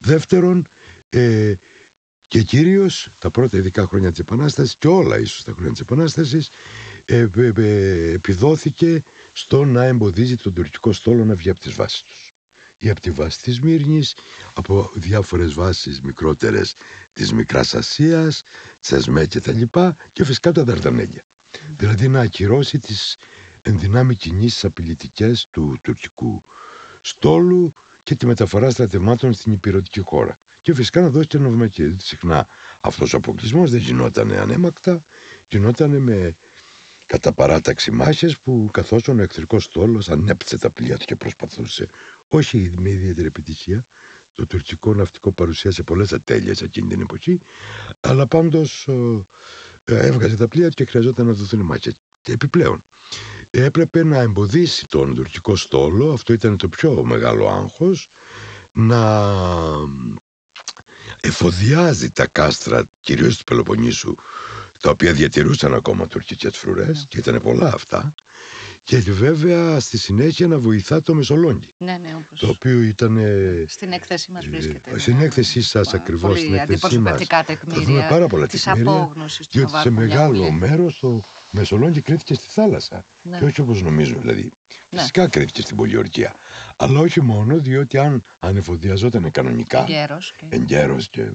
Δεύτερον, 0.00 0.66
ε, 1.08 1.54
και 2.26 2.42
κυρίως 2.42 3.08
τα 3.18 3.30
πρώτα 3.30 3.56
ειδικά 3.56 3.86
χρόνια 3.86 4.10
της 4.10 4.18
Επανάστασης 4.18 4.76
και 4.76 4.88
όλα 4.88 5.18
ίσως 5.18 5.44
τα 5.44 5.52
χρόνια 5.52 5.72
της 5.72 5.80
Επανάστασης 5.80 6.50
ε, 7.04 7.28
ε, 7.36 7.52
ε, 7.56 8.12
επιδόθηκε 8.12 9.02
στο 9.32 9.64
να 9.64 9.84
εμποδίζει 9.84 10.36
τον 10.36 10.54
τουρκικό 10.54 10.92
στόλο 10.92 11.24
να 11.24 11.34
βγει 11.34 11.50
από 11.50 11.60
τις 11.60 11.74
βάσεις 11.74 12.02
τους. 12.02 12.28
Ή 12.78 12.90
από 12.90 13.00
τη 13.00 13.10
βάση 13.10 13.42
της 13.42 13.60
Μύρνης, 13.60 14.14
από 14.54 14.90
διάφορες 14.94 15.54
βάσεις 15.54 16.00
μικρότερες 16.00 16.72
της 17.12 17.32
Μικράς 17.32 17.74
Ασίας, 17.74 18.40
Τσεσμέ 18.80 19.26
και 19.26 19.40
τα 19.40 19.52
λοιπά 19.52 19.96
και 20.12 20.24
φυσικά 20.24 20.52
τα 20.52 20.64
Δαρδανέλια. 20.64 21.22
Δηλαδή 21.78 22.08
να 22.08 22.20
ακυρώσει 22.20 22.78
τις 22.78 23.14
ενδυνάμει 23.62 24.14
κινήσεις 24.14 24.64
απειλητικές 24.64 25.46
του 25.50 25.78
τουρκικού 25.82 26.42
στόλου 27.06 27.70
και 28.02 28.14
τη 28.14 28.26
μεταφορά 28.26 28.70
στρατευμάτων 28.70 29.32
στην 29.34 29.52
υπηρετική 29.52 30.00
χώρα. 30.00 30.36
Και 30.60 30.74
φυσικά 30.74 31.00
να 31.00 31.08
δώσει 31.08 31.28
την 31.28 31.98
Συχνά 31.98 32.46
αυτός 32.80 33.14
ο 33.14 33.16
αποκλεισμός 33.16 33.70
δεν 33.70 33.80
γινόταν 33.80 34.32
ανέμακτα, 34.32 35.02
γινόταν 35.48 35.90
με 35.90 36.34
κατά 37.06 37.32
παράταξη 37.32 37.90
μάχες 37.90 38.38
που 38.38 38.68
καθώς 38.72 39.08
ο 39.08 39.16
εχθρικός 39.18 39.64
στόλος 39.64 40.08
ανέπτυσε 40.08 40.58
τα 40.58 40.70
πλοία 40.70 40.96
του 40.96 41.04
και 41.04 41.16
προσπαθούσε 41.16 41.88
όχι 42.28 42.72
με 42.78 42.88
ιδιαίτερη 42.88 43.26
επιτυχία 43.26 43.82
το 44.32 44.46
τουρκικό 44.46 44.94
ναυτικό 44.94 45.30
παρουσίασε 45.30 45.82
πολλές 45.82 46.12
ατέλειες 46.12 46.62
εκείνη 46.62 46.88
την 46.88 47.00
εποχή 47.00 47.40
αλλά 48.00 48.26
πάντως 48.26 48.88
ε, 49.84 50.06
έβγαζε 50.06 50.36
τα 50.36 50.48
πλοία 50.48 50.68
του 50.68 50.74
και 50.74 50.84
χρειαζόταν 50.84 51.26
να 51.26 51.32
δοθούν 51.32 51.60
μάχες 51.60 51.92
και 51.92 52.05
επιπλέον 52.32 52.80
έπρεπε 53.50 54.04
να 54.04 54.18
εμποδίσει 54.18 54.86
τον 54.86 55.14
τουρκικό 55.14 55.56
στόλο 55.56 56.12
αυτό 56.12 56.32
ήταν 56.32 56.56
το 56.56 56.68
πιο 56.68 57.04
μεγάλο 57.04 57.48
άγχος 57.48 58.08
να 58.72 59.32
εφοδιάζει 61.20 62.10
τα 62.10 62.26
κάστρα 62.26 62.84
κυρίως 63.00 63.36
του 63.36 63.44
Πελοποννήσου 63.44 64.14
τα 64.80 64.90
οποία 64.90 65.12
διατηρούσαν 65.12 65.74
ακόμα 65.74 66.06
τουρκικές 66.06 66.56
φρουρές 66.56 66.98
ναι. 66.98 67.04
και 67.08 67.18
ήταν 67.18 67.40
πολλά 67.42 67.72
αυτά 67.74 68.14
και 68.80 68.98
βέβαια 68.98 69.80
στη 69.80 69.98
συνέχεια 69.98 70.46
να 70.46 70.58
βοηθά 70.58 71.02
το 71.02 71.14
Μεσολόγγι. 71.14 71.68
Ναι, 71.84 71.98
ναι, 72.02 72.16
όπως... 72.16 72.40
Το 72.40 72.48
οποίο 72.48 72.82
ήταν. 72.82 73.18
Στην 73.66 73.92
έκθεσή 73.92 74.30
μας 74.30 74.46
βρίσκεται. 74.46 74.90
Ε, 74.90 74.98
στην 74.98 75.20
έκθεσή 75.20 75.62
σας 75.62 75.94
ακριβώς. 75.94 76.38
Στην 76.38 76.54
έκθεσή 76.54 76.98
μας. 76.98 77.26
Θα 77.26 77.80
δούμε 77.80 78.06
πάρα 78.08 78.26
πολλά 78.26 78.46
τεκμήρια. 78.46 79.10
Διότι 79.50 79.78
σε 79.82 79.90
μεγάλο 79.90 80.50
μέρος 80.50 80.98
το 80.98 81.22
Μεσολόγγι 81.50 82.00
κρίθηκε 82.00 82.34
στη 82.34 82.46
θάλασσα. 82.48 83.04
Ναι. 83.22 83.38
Και 83.38 83.44
όχι 83.44 83.60
όπως 83.60 83.82
νομίζουν. 83.82 84.20
Δηλαδή, 84.20 84.50
ναι. 84.90 85.00
φυσικά 85.00 85.28
κρίθηκε 85.28 85.60
στην 85.60 85.76
πολιορκία. 85.76 86.34
Αλλά 86.76 87.00
όχι 87.00 87.20
μόνο, 87.20 87.56
διότι 87.58 87.98
αν 87.98 88.22
ανεφοδιαζόταν 88.38 89.30
κανονικά. 89.30 89.80
Εγκαίρω 90.48 90.96
και... 90.96 91.06
και 91.10 91.30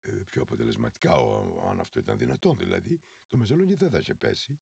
ε, 0.00 0.22
πιο 0.30 0.42
αποτελεσματικά, 0.42 1.14
αν 1.68 1.80
αυτό 1.80 1.98
ήταν 1.98 2.18
δυνατόν 2.18 2.56
δηλαδή, 2.56 3.00
το 3.26 3.36
Μεσολόγγι 3.36 3.74
δεν 3.74 3.90
θα 3.90 3.98
είχε 3.98 4.14
πέσει. 4.14 4.56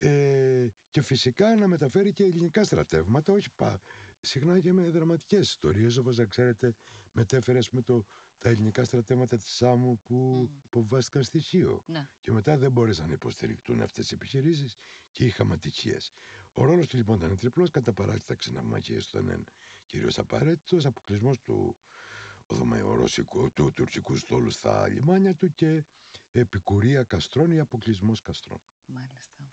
Ε, 0.00 0.68
και 0.90 1.02
φυσικά 1.02 1.54
να 1.54 1.66
μεταφέρει 1.66 2.12
και 2.12 2.24
ελληνικά 2.24 2.64
στρατεύματα, 2.64 3.32
όχι 3.32 3.50
πα, 3.56 3.80
συχνά 4.20 4.60
και 4.60 4.72
με 4.72 4.90
δραματικές 4.90 5.48
ιστορίες, 5.48 5.96
όπως 5.96 6.16
να 6.16 6.24
ξέρετε 6.24 6.74
μετέφερε 7.12 7.58
με 7.70 7.82
το, 7.82 8.04
τα 8.38 8.48
ελληνικά 8.48 8.84
στρατεύματα 8.84 9.36
της 9.36 9.50
Σάμου 9.50 9.98
που 10.04 10.50
mm. 10.52 10.64
υποβάστηκαν 10.64 11.22
στη 11.22 11.40
Σίο 11.40 11.82
ναι. 11.88 12.08
και 12.20 12.32
μετά 12.32 12.58
δεν 12.58 12.72
μπόρεσαν 12.72 13.06
να 13.06 13.12
υποστηριχτούν 13.12 13.82
αυτές 13.82 14.10
οι 14.10 14.14
επιχειρήσεις 14.14 14.74
και 15.10 15.24
είχαμε 15.24 15.54
ατυχίες. 15.54 16.10
Ο 16.52 16.64
ρόλος 16.64 16.86
του 16.86 16.96
λοιπόν 16.96 17.16
ήταν 17.16 17.36
τριπλός, 17.36 17.70
κατά 17.70 17.92
παράσταση 17.92 18.52
να 18.52 18.62
μαχίες 18.62 19.08
ήταν 19.08 19.46
κυρίως 19.86 20.18
απαραίτητος, 20.18 20.86
αποκλεισμός 20.86 21.38
του 21.38 21.76
ρωσικού, 22.82 23.50
του 23.52 23.70
τουρκικού 23.74 24.16
στόλου 24.16 24.50
στα 24.50 24.88
λιμάνια 24.88 25.34
του 25.34 25.48
και 25.52 25.84
επικουρία 26.30 27.02
καστρών 27.02 27.50
ή 27.50 27.58
αποκλεισμός 27.58 28.22
καστρών. 28.22 28.58
Μάλιστα. 28.86 29.48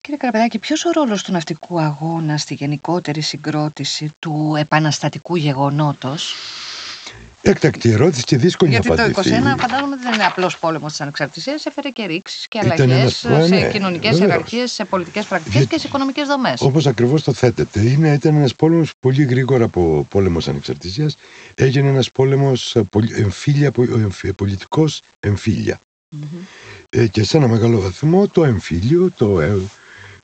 Κύριε 0.00 0.18
Καραπεδάκη, 0.18 0.58
ποιος 0.58 0.84
ο 0.84 0.90
ρόλος 0.90 1.22
του 1.22 1.32
ναυτικού 1.32 1.80
αγώνα 1.80 2.36
στη 2.36 2.54
γενικότερη 2.54 3.20
συγκρότηση 3.20 4.12
του 4.18 4.54
επαναστατικού 4.58 5.36
γεγονότος; 5.36 6.34
Έκτακτη 7.46 7.90
ερώτηση 7.90 8.22
και 8.22 8.36
δύσκολη 8.36 8.70
Γιατί 8.70 8.88
να 8.88 8.94
απαντηθεί. 8.94 9.28
Γιατί 9.28 9.42
το 9.42 9.50
21 9.52 9.60
φαντάζομαι 9.60 9.96
δεν 9.96 10.12
είναι 10.12 10.24
απλός 10.24 10.58
πόλεμος 10.58 10.90
της 10.90 11.00
ανεξαρτησίας, 11.00 11.66
έφερε 11.66 11.88
και 11.88 12.06
ρήξεις 12.06 12.48
και 12.48 12.58
αλλαγές 12.58 13.16
σε 13.16 13.46
ναι, 13.48 13.70
κοινωνικές 13.70 14.18
ιεραρχίες, 14.18 14.72
σε 14.72 14.84
πολιτικές 14.84 15.26
πρακτικές 15.26 15.66
και 15.66 15.78
σε 15.78 15.86
οικονομικές 15.86 16.26
δομές. 16.26 16.60
Όπως 16.60 16.86
ακριβώς 16.86 17.22
το 17.22 17.32
θέτεται. 17.32 17.80
Είναι, 17.80 18.12
ήταν 18.12 18.36
ένας 18.36 18.54
πόλεμος 18.54 18.90
πολύ 19.00 19.24
γρήγορα 19.24 19.64
από 19.64 20.06
πόλεμος 20.10 20.48
ανεξαρτησίας. 20.48 21.16
Έγινε 21.54 21.88
ένας 21.88 22.10
πόλεμος 22.10 22.76
εμφύλια, 23.16 23.72
πολιτικός 24.36 25.00
εμφύλια. 25.20 25.80
Mm-hmm. 26.14 26.73
Ε, 26.96 27.06
και 27.06 27.22
σε 27.22 27.36
ένα 27.36 27.48
μεγάλο 27.48 27.80
βαθμό 27.80 28.28
το 28.28 28.44
εμφύλιο, 28.44 29.10
το, 29.16 29.40
ε, 29.40 29.54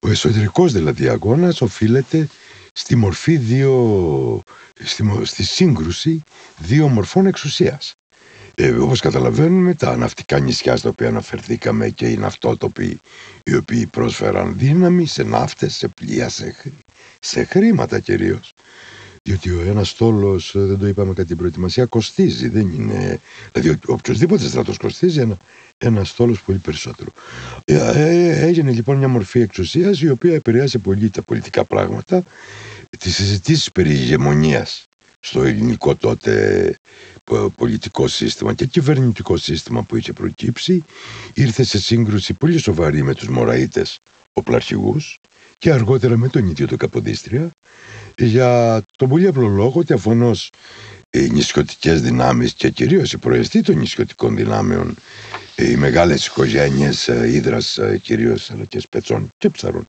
ο 0.03 0.09
εσωτερικός 0.09 0.73
δηλαδή 0.73 1.09
αγώνας 1.09 1.61
οφείλεται 1.61 2.29
στη 2.73 2.97
μορφή 2.97 3.37
δύο, 3.37 4.41
στη, 4.85 5.05
στη 5.23 5.43
σύγκρουση 5.43 6.23
δύο 6.59 6.89
μορφών 6.89 7.27
εξουσίας. 7.27 7.93
Ε, 8.55 8.71
όπως 8.71 9.01
καταλαβαίνουμε 9.01 9.75
τα 9.75 9.97
ναυτικά 9.97 10.39
νησιά 10.39 10.77
στα 10.77 10.89
οποία 10.89 11.09
αναφερθήκαμε 11.09 11.89
και 11.89 12.09
οι 12.09 12.17
ναυτότοποι 12.17 12.99
οι 13.45 13.55
οποίοι 13.55 13.87
πρόσφεραν 13.87 14.55
δύναμη 14.59 15.07
σε 15.07 15.23
ναύτες, 15.23 15.75
σε 15.75 15.89
πλοία, 15.89 16.29
σε, 16.29 16.57
σε 17.21 17.45
χρήματα 17.45 17.99
κυρίως 18.01 18.51
διότι 19.23 19.51
ο 19.51 19.61
ένας 19.61 19.89
στόλο, 19.89 20.41
ε, 20.55 20.61
δεν 20.61 20.79
το 20.79 20.87
είπαμε 20.87 21.13
κατά 21.13 21.27
την 21.27 21.37
προετοιμασία, 21.37 21.85
κοστίζει. 21.85 22.49
Δεν 22.49 22.73
είναι... 22.75 23.21
Δηλαδή, 23.53 23.79
οποιοδήποτε 23.87 24.49
στρατός 24.49 24.77
κοστίζει 24.77 25.21
ένα, 25.21 25.37
ένας 25.79 26.09
στόλο 26.09 26.37
πολύ 26.47 26.59
περισσότερο. 26.59 27.11
Ε, 27.65 27.75
ε, 27.75 28.47
έγινε 28.47 28.71
λοιπόν 28.71 28.97
μια 28.97 29.09
μορφή 29.09 29.41
εξουσίας 29.41 30.01
η 30.01 30.11
οποία 30.11 30.35
επηρεάζει 30.35 30.79
πολύ 30.79 31.11
τα 31.11 31.23
πολιτικά 31.23 31.65
πράγματα, 31.65 32.23
τις 32.99 33.15
συζητήσεις 33.15 33.71
περί 33.71 33.91
ηγεμονίας 33.91 34.85
στο 35.21 35.43
ελληνικό 35.43 35.97
τότε 35.97 36.75
πολιτικό 37.57 38.09
σύστημα 38.09 38.55
και 38.55 38.67
κυβερνητικό 38.67 39.37
σύστημα 39.37 39.83
που 39.83 39.97
είχε 39.97 40.13
προκύψει 40.13 40.85
ήρθε 41.35 41.63
σε 41.63 41.81
σύγκρουση 41.81 42.35
πολύ 42.35 42.59
σοβαρή 42.59 43.03
με 43.03 43.15
τους 43.15 43.29
Μωραΐτες 43.29 43.99
οπλαρχηγούς 44.33 45.19
και 45.61 45.73
αργότερα 45.73 46.17
με 46.17 46.29
τον 46.29 46.49
ίδιο 46.49 46.67
το 46.67 46.77
Καποδίστρια 46.77 47.51
για 48.19 48.83
τον 48.97 49.09
πολύ 49.09 49.27
απλό 49.27 49.49
λόγο 49.49 49.81
ότι 49.81 49.93
αφενός 49.93 50.51
οι 51.11 51.31
νησιωτικές 51.31 52.03
δυνάμεις 52.03 52.53
και 52.53 52.71
κυρίως 52.71 53.13
η 53.13 53.19
προεστή 53.19 53.63
των 53.63 53.79
νησιωτικών 53.79 54.37
δυνάμεων 54.37 54.97
οι 55.57 55.77
μεγάλες 55.77 56.27
οικογένειες 56.27 57.07
Ήδρας 57.07 57.79
κυρίως 58.03 58.51
αλλά 58.51 58.65
και 58.65 58.81
Σπετσών 58.81 59.29
και 59.39 59.51
Ψαρών 59.51 59.87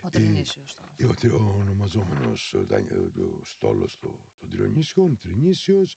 ο 0.00 0.08
Τρινήσιος 0.08 0.76
ο, 1.30 1.34
ο 1.34 1.56
ονομαζόμενος 1.58 2.54
ο 2.54 3.40
στόλος 3.44 3.98
των 3.98 4.50
Τρινήσιων 4.50 5.16
Τρινήσιος 5.16 5.94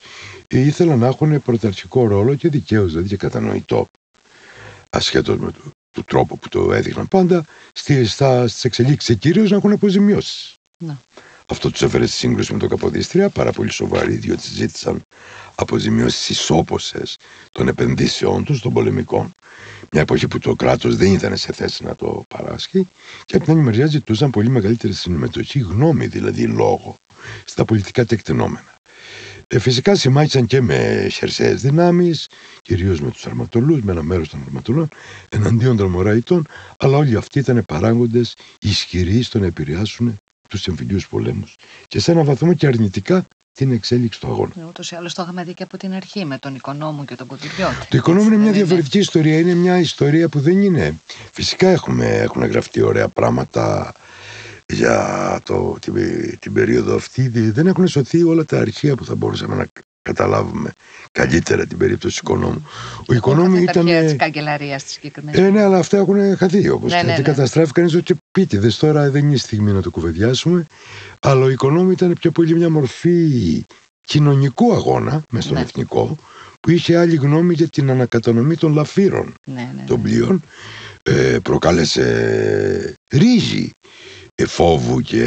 ήθελαν 0.48 0.98
να 0.98 1.06
έχουν 1.06 1.42
πρωταρχικό 1.42 2.06
ρόλο 2.06 2.34
και 2.34 2.48
δικαίως 2.48 2.90
δηλαδή 2.90 3.08
και 3.08 3.16
κατανοητό 3.16 3.88
ασχέτως 4.90 5.38
με 5.38 5.52
το 5.52 5.60
του 5.90 6.04
τρόπου 6.04 6.38
που 6.38 6.48
το 6.48 6.72
έδειχναν 6.72 7.08
πάντα 7.08 7.44
στις, 7.72 8.12
στις 8.46 8.64
εξελίξεις 8.64 9.16
κυρίως 9.18 9.50
να 9.50 9.56
έχουν 9.56 9.72
αποζημιώσεις. 9.72 10.54
Ναι. 10.78 10.96
Αυτό 11.46 11.70
τους 11.70 11.82
έφερε 11.82 12.06
στη 12.06 12.16
σύγκρουση 12.16 12.52
με 12.52 12.58
τον 12.58 12.68
Καποδίστρια, 12.68 13.28
πάρα 13.28 13.52
πολύ 13.52 13.70
σοβαρή, 13.70 14.14
διότι 14.14 14.48
ζήτησαν 14.48 15.02
αποζημιώσεις 15.54 16.28
ισόποσες 16.28 17.16
των 17.52 17.68
επενδύσεών 17.68 18.44
τους, 18.44 18.60
των 18.60 18.72
πολεμικών. 18.72 19.30
Μια 19.92 20.02
εποχή 20.02 20.28
που 20.28 20.38
το 20.38 20.54
κράτος 20.54 20.96
δεν 20.96 21.12
ήταν 21.12 21.36
σε 21.36 21.52
θέση 21.52 21.84
να 21.84 21.94
το 21.94 22.22
παράσχει, 22.34 22.88
και 23.24 23.36
από 23.36 23.44
την 23.44 23.52
άλλη 23.52 23.62
μεριά 23.62 23.86
ζητούσαν 23.86 24.30
πολύ 24.30 24.48
μεγαλύτερη 24.48 24.92
συμμετοχή, 24.92 25.58
γνώμη 25.58 26.06
δηλαδή 26.06 26.46
λόγο, 26.46 26.94
στα 27.44 27.64
πολιτικά 27.64 28.04
τεκτενόμενα. 28.04 28.74
Ε, 29.52 29.58
φυσικά 29.58 29.94
συμμάχησαν 29.94 30.46
και 30.46 30.60
με 30.60 31.08
χερσαίες 31.10 31.60
δυνάμεις, 31.60 32.26
κυρίως 32.62 33.00
με 33.00 33.10
τους 33.10 33.26
αρματολούς, 33.26 33.80
με 33.82 33.92
ένα 33.92 34.02
μέρος 34.02 34.28
των 34.28 34.42
αρματολών, 34.46 34.88
εναντίον 35.28 35.76
των 35.76 35.90
Μωραητών, 35.90 36.46
αλλά 36.78 36.96
όλοι 36.96 37.16
αυτοί 37.16 37.38
ήταν 37.38 37.62
παράγοντες 37.66 38.34
ισχυροί 38.60 39.22
στο 39.22 39.38
να 39.38 39.46
επηρεάσουν 39.46 40.18
τους 40.48 40.66
εμφυλίους 40.66 41.08
πολέμους 41.08 41.54
και 41.88 42.00
σε 42.00 42.12
ένα 42.12 42.24
βαθμό 42.24 42.54
και 42.54 42.66
αρνητικά 42.66 43.26
την 43.52 43.72
εξέλιξη 43.72 44.20
του 44.20 44.26
αγώνα. 44.26 44.52
Ε, 44.60 44.64
Ούτως 44.68 44.90
ή 44.90 44.96
άλλως 44.96 45.14
το 45.14 45.22
είχαμε 45.22 45.44
δει 45.44 45.54
και 45.54 45.62
από 45.62 45.76
την 45.76 45.92
αρχή 45.92 46.24
με 46.24 46.38
τον 46.38 46.54
Οικονόμου 46.54 47.04
και 47.04 47.14
τον 47.14 47.26
Κοντιριώτη. 47.26 47.86
Το 47.88 47.96
Οικονόμου 47.96 48.26
είναι 48.26 48.36
μια 48.36 48.52
διαφορετική 48.52 48.98
ιστορία. 48.98 49.38
Είναι 49.38 49.54
μια 49.54 49.78
ιστορία 49.78 50.28
που 50.28 50.40
δεν 50.40 50.62
είναι. 50.62 50.94
Φυσικά 51.32 51.68
έχουμε, 51.68 52.06
έχουν 52.06 52.44
γραφτεί 52.44 52.82
ωραία 52.82 53.08
πράγματα 53.08 53.92
για 54.70 55.40
το, 55.44 55.76
την, 55.80 55.94
την 56.38 56.52
περίοδο 56.52 56.94
αυτή. 56.94 57.28
Δεν 57.28 57.66
έχουν 57.66 57.88
σωθεί 57.88 58.22
όλα 58.22 58.44
τα 58.44 58.58
αρχεία 58.58 58.94
που 58.94 59.04
θα 59.04 59.14
μπορούσαμε 59.14 59.54
να 59.54 59.66
καταλάβουμε 60.02 60.70
καλύτερα 61.12 61.66
την 61.66 61.78
περίπτωση 61.78 62.20
οικονόμου. 62.22 62.66
Ο 63.08 63.14
οικονόμου 63.14 63.56
ήταν. 63.56 63.86
της 63.86 64.16
καγκελαρίας 64.16 64.84
της 64.84 64.92
συγκεκριμένης. 64.92 65.40
Ε, 65.40 65.50
ναι, 65.50 65.62
αλλά 65.62 65.78
αυτά 65.78 65.96
έχουν 65.96 66.36
χαθεί 66.36 66.68
όπως 66.68 66.92
ναι, 66.92 67.02
ναι, 67.02 67.12
ναι. 67.16 67.22
καταστράφηκαν. 67.22 67.86
Είναι 67.86 68.00
και 68.00 68.16
πίτιδε. 68.30 68.72
Τώρα 68.78 69.10
δεν 69.10 69.24
είναι 69.24 69.34
η 69.34 69.36
στιγμή 69.36 69.72
να 69.72 69.82
το 69.82 69.90
κουβεντιάσουμε. 69.90 70.64
Αλλά 71.20 71.44
ο 71.44 71.50
οικονόμου 71.50 71.90
ήταν 71.90 72.12
πιο 72.20 72.30
πολύ 72.30 72.54
μια 72.54 72.70
μορφή 72.70 73.62
κοινωνικού 74.00 74.72
αγώνα 74.72 75.22
μες 75.30 75.44
στον 75.44 75.56
ναι. 75.56 75.62
εθνικό 75.62 76.16
που 76.60 76.70
είχε 76.70 76.96
άλλη 76.96 77.16
γνώμη 77.16 77.54
για 77.54 77.68
την 77.68 77.90
ανακατανομή 77.90 78.56
των 78.56 78.72
λαφύρων 78.72 79.34
ναι, 79.46 79.72
ναι, 79.76 79.84
των 79.86 80.02
πλοίων. 80.02 80.42
Ε, 81.02 81.38
προκάλεσε 81.42 82.94
ρίζη 83.10 83.70
φόβου 84.44 85.00
και 85.00 85.24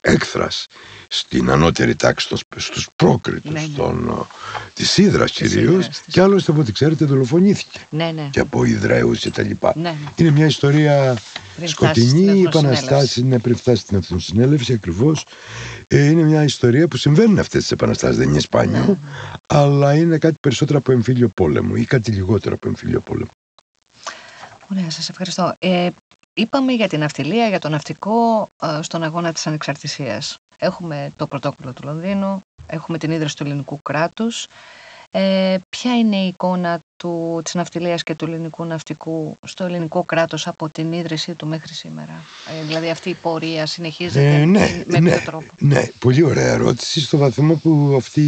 έκθρας 0.00 0.66
στην 1.08 1.50
ανώτερη 1.50 1.94
τάξη 1.94 2.28
στους 2.56 2.88
πρόκριτους 2.96 3.52
ναι, 3.52 3.60
ναι. 3.60 3.66
Των, 3.76 4.08
ε, 4.08 4.26
της 4.74 4.98
Ήδρας 4.98 5.30
κυρίως 5.30 5.88
και 6.06 6.20
άλλωστε 6.20 6.52
από 6.52 6.60
ό,τι 6.60 6.72
ξέρετε 6.72 7.04
δολοφονήθηκε 7.04 7.78
ναι, 7.90 8.10
ναι. 8.14 8.28
και 8.30 8.40
από 8.40 8.64
Ιδραίους 8.64 9.18
και 9.18 9.30
τα 9.30 9.42
λοιπά. 9.42 9.72
Ναι, 9.76 9.82
ναι. 9.82 9.96
Είναι 10.16 10.30
μια 10.30 10.46
ιστορία 10.46 11.16
πριν 11.56 11.68
σκοτεινή, 11.68 12.38
η 12.38 12.42
επαναστάση 12.42 13.20
είναι 13.20 13.38
πριν 13.38 13.56
φτάσει 13.56 13.80
στην 13.82 13.96
Εθνοσυνέλευση 13.96 14.72
ακριβώς. 14.72 15.24
Ε, 15.88 16.06
είναι 16.06 16.22
μια 16.22 16.44
ιστορία 16.44 16.88
που 16.88 16.96
συμβαίνουν 16.96 17.38
αυτές 17.38 17.60
τις 17.62 17.70
επαναστάσεις, 17.70 18.16
δεν 18.16 18.28
είναι 18.28 18.40
σπάνιο, 18.40 18.78
ναι, 18.78 18.86
ναι. 18.86 18.96
αλλά 19.46 19.94
είναι 19.94 20.18
κάτι 20.18 20.34
περισσότερο 20.40 20.78
από 20.78 20.92
εμφύλιο 20.92 21.28
πόλεμο 21.28 21.72
ή 21.76 21.84
κάτι 21.84 22.10
λιγότερο 22.10 22.54
από 22.54 22.68
εμφύλιο 22.68 23.00
πόλεμο. 23.00 23.30
Ωραία, 24.72 24.90
σας 24.90 25.08
ευχαριστώ. 25.08 25.54
Ε, 25.58 25.88
είπαμε 26.34 26.72
για 26.72 26.88
την 26.88 27.00
ναυτιλία, 27.00 27.48
για 27.48 27.58
το 27.58 27.68
ναυτικό 27.68 28.48
ε, 28.62 28.82
στον 28.82 29.02
αγώνα 29.02 29.32
της 29.32 29.46
ανεξαρτησίας. 29.46 30.36
Έχουμε 30.58 31.12
το 31.16 31.26
πρωτόκολλο 31.26 31.72
του 31.72 31.82
Λονδίνου, 31.84 32.40
έχουμε 32.66 32.98
την 32.98 33.10
ίδρυση 33.10 33.36
του 33.36 33.44
ελληνικού 33.44 33.78
κράτους. 33.82 34.46
Ε, 35.14 35.56
ποια 35.68 35.98
είναι 35.98 36.16
η 36.16 36.26
εικόνα 36.26 36.78
του, 36.96 37.40
της 37.44 37.54
ναυτιλίας 37.54 38.02
και 38.02 38.14
του 38.14 38.24
ελληνικού 38.24 38.64
ναυτικού 38.64 39.36
στο 39.46 39.64
ελληνικό 39.64 40.02
κράτος 40.02 40.46
από 40.46 40.68
την 40.70 40.92
ίδρυσή 40.92 41.34
του 41.34 41.46
μέχρι 41.46 41.74
σήμερα; 41.74 42.12
Ε, 42.60 42.64
δηλαδή 42.66 42.90
αυτή 42.90 43.08
η 43.08 43.14
πορεία 43.14 43.66
συνεχίζεται 43.66 44.34
ε, 44.34 44.44
ναι, 44.44 44.82
με 44.86 44.98
ναι, 44.98 45.10
ποιο 45.10 45.20
τρόπο; 45.24 45.46
Ναι, 45.58 45.86
πολύ 45.98 46.22
ωραία 46.22 46.52
ερώτηση 46.52 47.00
στο 47.00 47.16
βαθμό 47.18 47.54
που 47.54 47.94
αυτή 47.96 48.20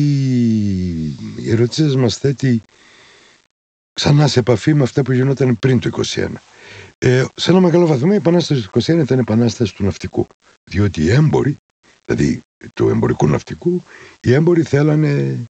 η 1.37 1.51
ερώτηση 1.51 1.83
μας 1.83 2.17
θέτει 2.17 2.62
ξανά 3.95 4.27
σε 4.27 4.39
επαφή 4.39 4.75
με 4.75 4.83
αυτά 4.83 5.03
που 5.03 5.13
γινόταν 5.13 5.59
πριν 5.59 5.79
το 5.79 5.91
2021. 6.15 6.27
Ε, 6.99 7.25
σε 7.35 7.51
ένα 7.51 7.61
μεγάλο 7.61 7.87
βαθμό 7.87 8.11
η 8.13 8.17
επανάσταση 8.17 8.69
του 8.69 8.81
2021 8.83 8.89
ήταν 8.89 9.19
επανάσταση 9.19 9.75
του 9.75 9.85
ναυτικού. 9.85 10.27
Διότι 10.71 11.03
οι 11.03 11.11
έμποροι 11.11 11.57
δηλαδή 12.05 12.43
του 12.75 12.89
εμπορικού 12.89 13.27
ναυτικού, 13.27 13.83
οι 14.21 14.33
έμποροι 14.33 14.63
θέλανε 14.63 15.45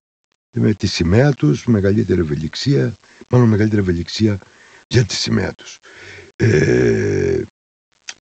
με 0.57 0.73
τη 0.73 0.87
σημαία 0.87 1.33
τους 1.33 1.65
μεγαλύτερη 1.65 2.19
ευελιξία, 2.19 2.93
μάλλον 3.29 3.47
μεγαλύτερη 3.47 3.81
ευελιξία 3.81 4.39
για 4.87 5.03
τη 5.03 5.13
σημαία 5.13 5.51
τους. 5.53 5.77
Ε, 6.35 7.41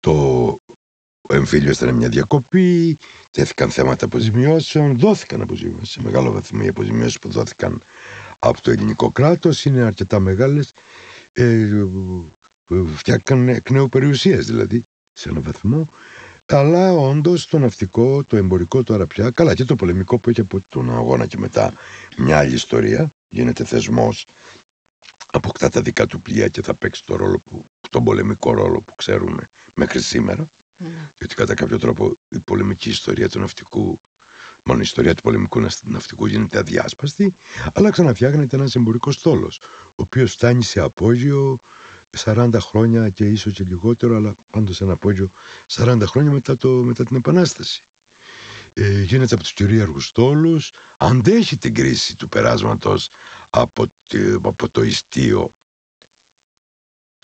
το 0.01 0.57
εμφύλιο 1.29 1.71
ήταν 1.71 1.95
μια 1.95 2.09
διακοπή, 2.09 2.99
τέθηκαν 3.31 3.71
θέματα 3.71 4.05
αποζημιώσεων, 4.05 4.99
δόθηκαν 4.99 5.41
αποζημιώσεις. 5.41 5.91
Σε 5.91 6.03
μεγάλο 6.03 6.33
βαθμό 6.33 6.61
οι 6.65 6.69
αποζημιώσεις 6.69 7.19
που 7.19 7.29
δόθηκαν 7.29 7.83
από 8.47 8.63
το 8.63 8.71
ελληνικό 8.71 9.11
κράτος 9.11 9.65
είναι 9.65 9.81
αρκετά 9.81 10.21
μεγάλες. 10.21 10.69
Ε, 11.33 11.87
φτιάχτηκαν 12.95 13.49
εκ 13.49 13.71
νέου 13.71 13.89
περιουσίες 13.89 14.47
δηλαδή 14.47 14.83
σε 15.13 15.29
έναν 15.29 15.43
βαθμό 15.43 15.89
αλλά 16.47 16.93
όντως 16.93 17.47
το 17.47 17.59
ναυτικό, 17.59 18.25
το 18.25 18.37
εμπορικό 18.37 18.83
τώρα 18.83 19.07
πια, 19.07 19.31
καλά 19.31 19.55
και 19.55 19.65
το 19.65 19.77
πολεμικό 19.77 20.19
που 20.19 20.31
έχει 20.31 20.41
από 20.41 20.61
τον 20.69 20.95
αγώνα 20.95 21.27
και 21.27 21.39
μετά 21.39 21.73
μια 22.17 22.39
άλλη 22.39 22.55
ιστορία, 22.55 23.09
γίνεται 23.35 23.65
θεσμός, 23.65 24.25
αποκτά 25.33 25.69
τα 25.69 25.81
δικά 25.81 26.07
του 26.07 26.21
πλοία 26.21 26.49
και 26.49 26.63
θα 26.63 26.75
παίξει 26.75 27.05
το 27.05 27.17
ρόλο 27.17 27.39
που, 27.51 27.65
τον 27.89 28.05
πολεμικό 28.05 28.53
ρόλο 28.55 28.81
που 28.81 28.95
ξέρουμε 28.95 29.47
μέχρι 29.77 30.01
σήμερα. 30.01 30.47
Mm. 30.79 30.85
Διότι 31.19 31.35
κατά 31.35 31.55
κάποιο 31.55 31.79
τρόπο 31.79 32.13
η 32.29 32.39
πολεμική 32.39 32.89
ιστορία 32.89 33.29
του 33.29 33.39
ναυτικού, 33.39 33.99
μόνο 34.65 34.79
η 34.79 34.83
ιστορία 34.83 35.15
του 35.15 35.23
πολεμικού 35.23 35.67
ναυτικού 35.85 36.27
γίνεται 36.27 36.59
αδιάσπαστη, 36.59 37.35
αλλά 37.73 37.91
ξαναφτιάχνεται 37.91 38.57
ένας 38.57 38.75
εμπορικός 38.75 39.15
στόλος, 39.15 39.59
ο 39.87 40.03
οποίος 40.03 40.33
φτάνει 40.33 40.63
σε 40.63 40.81
απόγειο 40.81 41.59
40 42.19 42.51
χρόνια 42.61 43.09
και 43.09 43.25
ίσως 43.25 43.53
και 43.53 43.65
λιγότερο, 43.65 44.17
αλλά 44.17 44.35
πάντως 44.53 44.81
ένα 44.81 44.93
απόγειο 44.93 45.31
40 45.73 46.03
χρόνια 46.07 46.31
μετά, 46.31 46.57
το, 46.57 46.69
μετά 46.69 47.05
την 47.05 47.17
Επανάσταση. 47.17 47.83
Ε, 48.75 49.03
γίνεται 49.03 49.35
από 49.35 49.43
τους 49.43 49.53
κυρίαρχους 49.53 50.07
στόλους, 50.07 50.71
αντέχει 50.97 51.57
την 51.57 51.75
κρίση 51.75 52.17
του 52.17 52.29
περάσματος 52.29 53.09
από, 53.51 53.87
από 54.43 54.69
το 54.69 54.83
ιστίο 54.83 55.51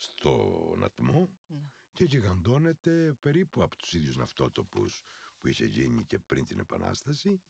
στον 0.01 0.85
ατμό 0.85 1.29
ναι. 1.49 1.71
και 1.91 2.05
γιγαντώνεται 2.05 3.15
περίπου 3.21 3.63
από 3.63 3.77
τους 3.77 3.93
ίδιους 3.93 4.17
ναυτότοπους 4.17 5.03
που 5.39 5.49
είχε 5.49 5.65
γίνει 5.65 6.05
και 6.05 6.19
πριν 6.19 6.45
την 6.45 6.59
Επανάσταση 6.59 7.43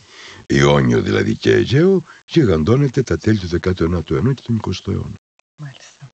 Ιόνιο 0.47 1.01
δηλαδή 1.01 1.35
και 1.35 1.51
Αιγαίο 1.51 2.03
γιγαντώνεται 2.27 3.01
τα 3.01 3.17
τέλη 3.17 3.37
του 3.37 3.59
19ου 3.61 4.11
αιώνα 4.11 4.33
και 4.33 4.41
του 4.45 4.59
20ου 4.63 4.91
αιώνα. 4.91 5.15
Μάλιστα 5.61 6.09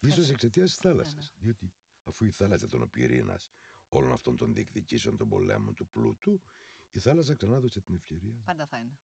ίσως 0.00 0.30
εξαιτίας 0.30 0.70
της 0.70 0.78
θάλασσας. 0.78 1.14
Ναι, 1.14 1.20
ναι. 1.20 1.28
Διότι 1.40 1.70
αφού 2.02 2.24
η 2.24 2.30
θάλασσα 2.30 2.66
ήταν 2.66 2.82
ο 2.82 2.86
πυρήνας 2.86 3.46
όλων 3.88 4.12
αυτών 4.12 4.36
των 4.36 4.54
διεκδικήσεων 4.54 5.16
των 5.16 5.28
πολέμων 5.28 5.74
του 5.74 5.86
πλούτου, 5.86 6.40
η 6.90 6.98
θάλασσα 6.98 7.34
ξανά 7.34 7.60
δώσε 7.60 7.80
την 7.80 7.94
ευκαιρία. 7.94 8.36
Πάντα 8.44 8.66
θα 8.66 8.78
είναι. 8.78 8.98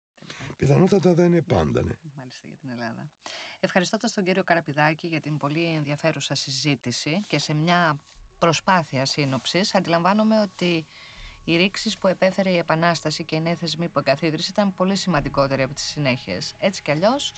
Πιθανότατα 0.57 1.13
δεν 1.13 1.25
είναι 1.25 1.41
πάντα, 1.41 1.83
ναι. 1.83 1.97
Μάλιστα 2.15 2.47
για 2.47 2.57
την 2.57 2.69
Ελλάδα. 2.69 3.09
Ευχαριστώντας 3.59 4.13
τον 4.13 4.23
κύριο 4.23 4.43
Καραπηδάκη 4.43 5.07
για 5.07 5.21
την 5.21 5.37
πολύ 5.37 5.65
ενδιαφέρουσα 5.65 6.35
συζήτηση 6.35 7.23
και 7.27 7.39
σε 7.39 7.53
μια 7.53 7.97
προσπάθεια 8.39 9.05
σύνοψης, 9.05 9.75
αντιλαμβάνομαι 9.75 10.41
ότι 10.41 10.85
οι 11.43 11.57
ρήξεις 11.57 11.97
που 11.97 12.07
επέφερε 12.07 12.49
η 12.49 12.57
Επανάσταση 12.57 13.23
και 13.23 13.35
οι 13.35 13.41
νέοι 13.41 13.55
θεσμοί 13.55 13.87
που 13.87 13.99
εγκαθίδρυσε 13.99 14.49
ήταν 14.49 14.73
πολύ 14.73 14.95
σημαντικότεροι 14.95 15.61
από 15.63 15.73
τις 15.73 15.83
συνέχειες. 15.83 16.53
Έτσι 16.59 16.81
κι 16.81 16.91
αλλιώς, 16.91 17.33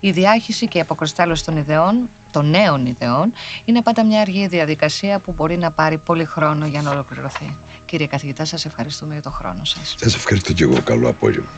η 0.00 0.10
διάχυση 0.10 0.68
και 0.68 0.78
η 0.78 0.80
αποκριστάλλωση 0.80 1.44
των 1.44 1.56
ιδεών, 1.56 2.08
των 2.30 2.50
νέων 2.50 2.86
ιδεών, 2.86 3.32
είναι 3.64 3.82
πάντα 3.82 4.04
μια 4.04 4.20
αργή 4.20 4.46
διαδικασία 4.46 5.18
που 5.18 5.32
μπορεί 5.32 5.56
να 5.56 5.70
πάρει 5.70 5.98
πολύ 5.98 6.24
χρόνο 6.24 6.66
για 6.66 6.82
να 6.82 6.90
ολοκληρωθεί. 6.90 7.56
Κύριε 7.86 8.06
καθηγητά, 8.06 8.44
σας 8.44 8.64
ευχαριστούμε 8.64 9.12
για 9.12 9.22
τον 9.22 9.32
χρόνο 9.32 9.64
σας. 9.64 9.94
Σας 9.98 10.14
ευχαριστώ 10.14 10.52
και 10.52 10.62
εγώ. 10.62 10.82
Καλό 10.82 11.08
απόγευμα. 11.08 11.48